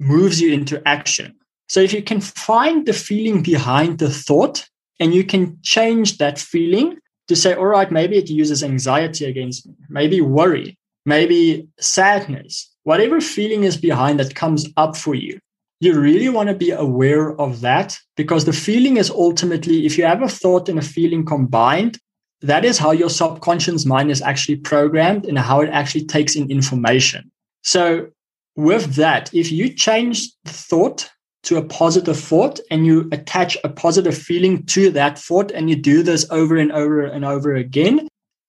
moves 0.00 0.40
you 0.40 0.52
into 0.52 0.86
action. 0.88 1.36
So 1.70 1.78
if 1.78 1.92
you 1.92 2.02
can 2.02 2.20
find 2.20 2.84
the 2.84 2.92
feeling 2.92 3.44
behind 3.44 4.00
the 4.00 4.10
thought 4.10 4.68
and 4.98 5.14
you 5.14 5.22
can 5.22 5.56
change 5.62 6.18
that 6.18 6.36
feeling 6.36 6.98
to 7.28 7.36
say, 7.36 7.54
all 7.54 7.66
right, 7.66 7.92
maybe 7.92 8.18
it 8.18 8.28
uses 8.28 8.64
anxiety 8.64 9.24
against 9.24 9.68
me, 9.68 9.74
maybe 9.88 10.20
worry, 10.20 10.76
maybe 11.06 11.68
sadness, 11.78 12.74
whatever 12.82 13.20
feeling 13.20 13.62
is 13.62 13.76
behind 13.76 14.18
that 14.18 14.34
comes 14.34 14.66
up 14.76 14.96
for 14.96 15.14
you, 15.14 15.38
you 15.78 15.96
really 15.96 16.28
want 16.28 16.48
to 16.48 16.56
be 16.56 16.72
aware 16.72 17.40
of 17.40 17.60
that 17.60 17.96
because 18.16 18.46
the 18.46 18.52
feeling 18.52 18.96
is 18.96 19.08
ultimately, 19.08 19.86
if 19.86 19.96
you 19.96 20.04
have 20.04 20.22
a 20.22 20.28
thought 20.28 20.68
and 20.68 20.80
a 20.80 20.82
feeling 20.82 21.24
combined, 21.24 21.98
that 22.40 22.64
is 22.64 22.78
how 22.78 22.90
your 22.90 23.10
subconscious 23.10 23.86
mind 23.86 24.10
is 24.10 24.22
actually 24.22 24.56
programmed 24.56 25.24
and 25.24 25.38
how 25.38 25.60
it 25.60 25.70
actually 25.70 26.04
takes 26.04 26.34
in 26.34 26.50
information. 26.50 27.30
So, 27.62 28.08
with 28.56 28.96
that, 28.96 29.32
if 29.32 29.52
you 29.52 29.72
change 29.72 30.32
the 30.42 30.50
thought 30.50 31.08
to 31.42 31.56
a 31.56 31.64
positive 31.64 32.18
thought 32.18 32.60
and 32.70 32.84
you 32.84 33.08
attach 33.12 33.56
a 33.64 33.68
positive 33.68 34.16
feeling 34.16 34.64
to 34.66 34.90
that 34.90 35.18
thought 35.18 35.50
and 35.52 35.70
you 35.70 35.76
do 35.76 36.02
this 36.02 36.26
over 36.30 36.56
and 36.56 36.70
over 36.72 37.02
and 37.02 37.24
over 37.24 37.54
again, 37.54 38.08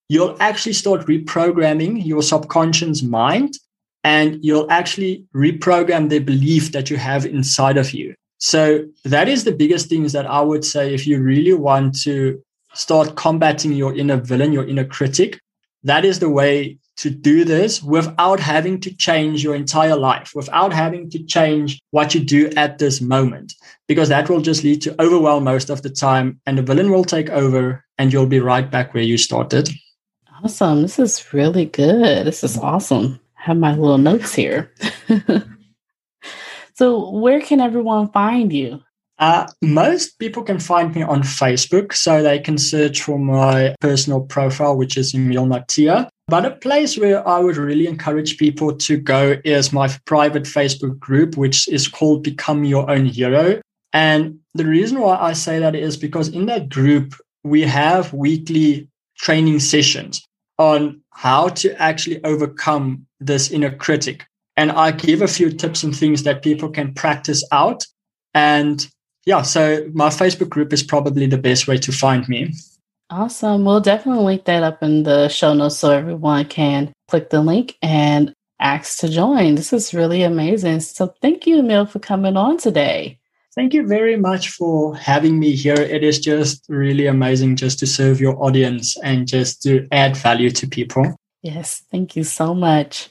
you'll 0.09 0.35
actually 0.39 0.73
start 0.73 1.05
reprogramming 1.07 2.05
your 2.05 2.21
subconscious 2.21 3.01
mind 3.01 3.53
and 4.03 4.43
you'll 4.43 4.69
actually 4.69 5.23
reprogram 5.33 6.09
the 6.09 6.19
belief 6.19 6.71
that 6.73 6.89
you 6.89 6.97
have 6.97 7.25
inside 7.25 7.77
of 7.77 7.93
you. 7.93 8.13
So 8.39 8.85
that 9.05 9.29
is 9.29 9.43
the 9.43 9.51
biggest 9.51 9.87
things 9.87 10.13
that 10.13 10.25
I 10.25 10.41
would 10.41 10.65
say 10.65 10.93
if 10.93 11.05
you 11.05 11.21
really 11.21 11.53
want 11.53 11.99
to 12.01 12.41
start 12.73 13.15
combating 13.15 13.73
your 13.73 13.95
inner 13.95 14.17
villain, 14.17 14.51
your 14.51 14.67
inner 14.67 14.85
critic, 14.85 15.39
that 15.83 16.03
is 16.03 16.19
the 16.19 16.29
way 16.29 16.77
to 16.97 17.09
do 17.09 17.43
this 17.43 17.81
without 17.81 18.39
having 18.39 18.79
to 18.81 18.95
change 18.95 19.43
your 19.43 19.55
entire 19.55 19.95
life, 19.95 20.31
without 20.35 20.73
having 20.73 21.09
to 21.09 21.23
change 21.23 21.79
what 21.91 22.13
you 22.13 22.21
do 22.21 22.49
at 22.57 22.77
this 22.77 23.01
moment, 23.01 23.53
because 23.87 24.09
that 24.09 24.29
will 24.29 24.41
just 24.41 24.63
lead 24.63 24.81
to 24.81 25.01
overwhelm 25.01 25.43
most 25.43 25.69
of 25.69 25.81
the 25.81 25.89
time 25.89 26.39
and 26.45 26.57
the 26.57 26.61
villain 26.61 26.91
will 26.91 27.05
take 27.05 27.29
over 27.29 27.83
and 27.97 28.11
you'll 28.11 28.25
be 28.25 28.39
right 28.39 28.69
back 28.69 28.93
where 28.93 29.03
you 29.03 29.17
started. 29.17 29.69
Awesome. 30.43 30.81
This 30.81 30.99
is 30.99 31.33
really 31.33 31.65
good. 31.65 32.25
This 32.25 32.43
is 32.43 32.57
awesome 32.57 33.19
I 33.37 33.43
have 33.45 33.57
my 33.57 33.75
little 33.75 33.97
notes 33.97 34.33
here. 34.33 34.73
so, 36.75 37.09
where 37.11 37.41
can 37.41 37.59
everyone 37.59 38.11
find 38.11 38.51
you? 38.51 38.81
Uh, 39.19 39.47
most 39.61 40.17
people 40.17 40.41
can 40.41 40.59
find 40.59 40.95
me 40.95 41.03
on 41.03 41.21
Facebook, 41.21 41.93
so 41.93 42.23
they 42.23 42.39
can 42.39 42.57
search 42.57 43.03
for 43.03 43.19
my 43.19 43.75
personal 43.79 44.21
profile, 44.21 44.75
which 44.75 44.97
is 44.97 45.13
Emil 45.13 45.45
Natia. 45.45 46.09
But 46.31 46.45
a 46.45 46.51
place 46.51 46.97
where 46.97 47.27
I 47.27 47.39
would 47.39 47.57
really 47.57 47.87
encourage 47.87 48.37
people 48.37 48.73
to 48.73 48.95
go 48.95 49.35
is 49.43 49.73
my 49.73 49.89
private 50.05 50.43
Facebook 50.43 50.97
group, 50.97 51.35
which 51.35 51.67
is 51.67 51.89
called 51.89 52.23
Become 52.23 52.63
Your 52.63 52.89
Own 52.89 53.05
Hero. 53.05 53.59
And 53.91 54.39
the 54.53 54.63
reason 54.65 55.01
why 55.01 55.17
I 55.17 55.33
say 55.33 55.59
that 55.59 55.75
is 55.75 55.97
because 55.97 56.29
in 56.29 56.45
that 56.45 56.69
group, 56.69 57.15
we 57.43 57.63
have 57.63 58.13
weekly 58.13 58.87
training 59.17 59.59
sessions 59.59 60.25
on 60.57 61.01
how 61.09 61.49
to 61.49 61.77
actually 61.81 62.23
overcome 62.23 63.05
this 63.19 63.51
inner 63.51 63.75
critic. 63.75 64.25
And 64.55 64.71
I 64.71 64.91
give 64.91 65.21
a 65.21 65.27
few 65.27 65.49
tips 65.51 65.83
and 65.83 65.93
things 65.93 66.23
that 66.23 66.43
people 66.43 66.69
can 66.69 66.93
practice 66.93 67.43
out. 67.51 67.85
And 68.33 68.87
yeah, 69.25 69.41
so 69.41 69.85
my 69.93 70.07
Facebook 70.07 70.47
group 70.47 70.71
is 70.71 70.81
probably 70.81 71.25
the 71.25 71.37
best 71.37 71.67
way 71.67 71.77
to 71.79 71.91
find 71.91 72.25
me. 72.29 72.53
Awesome. 73.11 73.65
We'll 73.65 73.81
definitely 73.81 74.23
link 74.23 74.45
that 74.45 74.63
up 74.63 74.81
in 74.81 75.03
the 75.03 75.27
show 75.27 75.53
notes 75.53 75.77
so 75.77 75.91
everyone 75.91 76.45
can 76.45 76.93
click 77.09 77.29
the 77.29 77.41
link 77.41 77.77
and 77.81 78.33
asked 78.61 79.01
to 79.01 79.09
join. 79.09 79.55
This 79.55 79.73
is 79.73 79.93
really 79.93 80.23
amazing. 80.23 80.79
So 80.79 81.13
thank 81.21 81.45
you, 81.45 81.59
Emil, 81.59 81.85
for 81.87 81.99
coming 81.99 82.37
on 82.37 82.57
today. 82.57 83.19
Thank 83.53 83.73
you 83.73 83.85
very 83.85 84.15
much 84.15 84.51
for 84.51 84.95
having 84.95 85.37
me 85.37 85.53
here. 85.55 85.75
It 85.75 86.05
is 86.05 86.19
just 86.19 86.63
really 86.69 87.05
amazing 87.05 87.57
just 87.57 87.79
to 87.79 87.85
serve 87.85 88.21
your 88.21 88.41
audience 88.41 88.95
and 89.03 89.27
just 89.27 89.61
to 89.63 89.85
add 89.91 90.15
value 90.15 90.51
to 90.51 90.65
people. 90.65 91.17
Yes, 91.41 91.83
thank 91.91 92.15
you 92.15 92.23
so 92.23 92.53
much. 92.53 93.09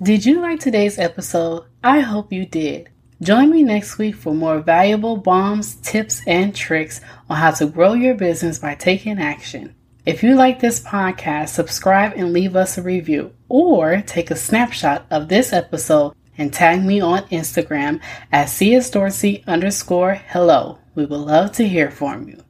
Did 0.00 0.24
you 0.24 0.40
like 0.40 0.60
today's 0.60 1.00
episode? 1.00 1.64
I 1.82 1.98
hope 1.98 2.32
you 2.32 2.46
did. 2.46 2.90
Join 3.24 3.48
me 3.48 3.62
next 3.62 3.96
week 3.96 4.16
for 4.16 4.34
more 4.34 4.60
valuable 4.60 5.16
bombs, 5.16 5.76
tips, 5.76 6.20
and 6.26 6.54
tricks 6.54 7.00
on 7.30 7.38
how 7.38 7.52
to 7.52 7.64
grow 7.64 7.94
your 7.94 8.14
business 8.14 8.58
by 8.58 8.74
taking 8.74 9.18
action. 9.18 9.74
If 10.04 10.22
you 10.22 10.34
like 10.34 10.60
this 10.60 10.78
podcast, 10.78 11.48
subscribe 11.48 12.12
and 12.16 12.34
leave 12.34 12.54
us 12.54 12.76
a 12.76 12.82
review, 12.82 13.32
or 13.48 14.02
take 14.06 14.30
a 14.30 14.36
snapshot 14.36 15.06
of 15.10 15.30
this 15.30 15.54
episode 15.54 16.12
and 16.36 16.52
tag 16.52 16.84
me 16.84 17.00
on 17.00 17.22
Instagram 17.28 18.02
at 18.30 18.48
csdorsey 18.48 19.42
underscore 19.46 20.16
hello. 20.28 20.80
We 20.94 21.06
would 21.06 21.16
love 21.20 21.52
to 21.52 21.66
hear 21.66 21.90
from 21.90 22.28
you. 22.28 22.44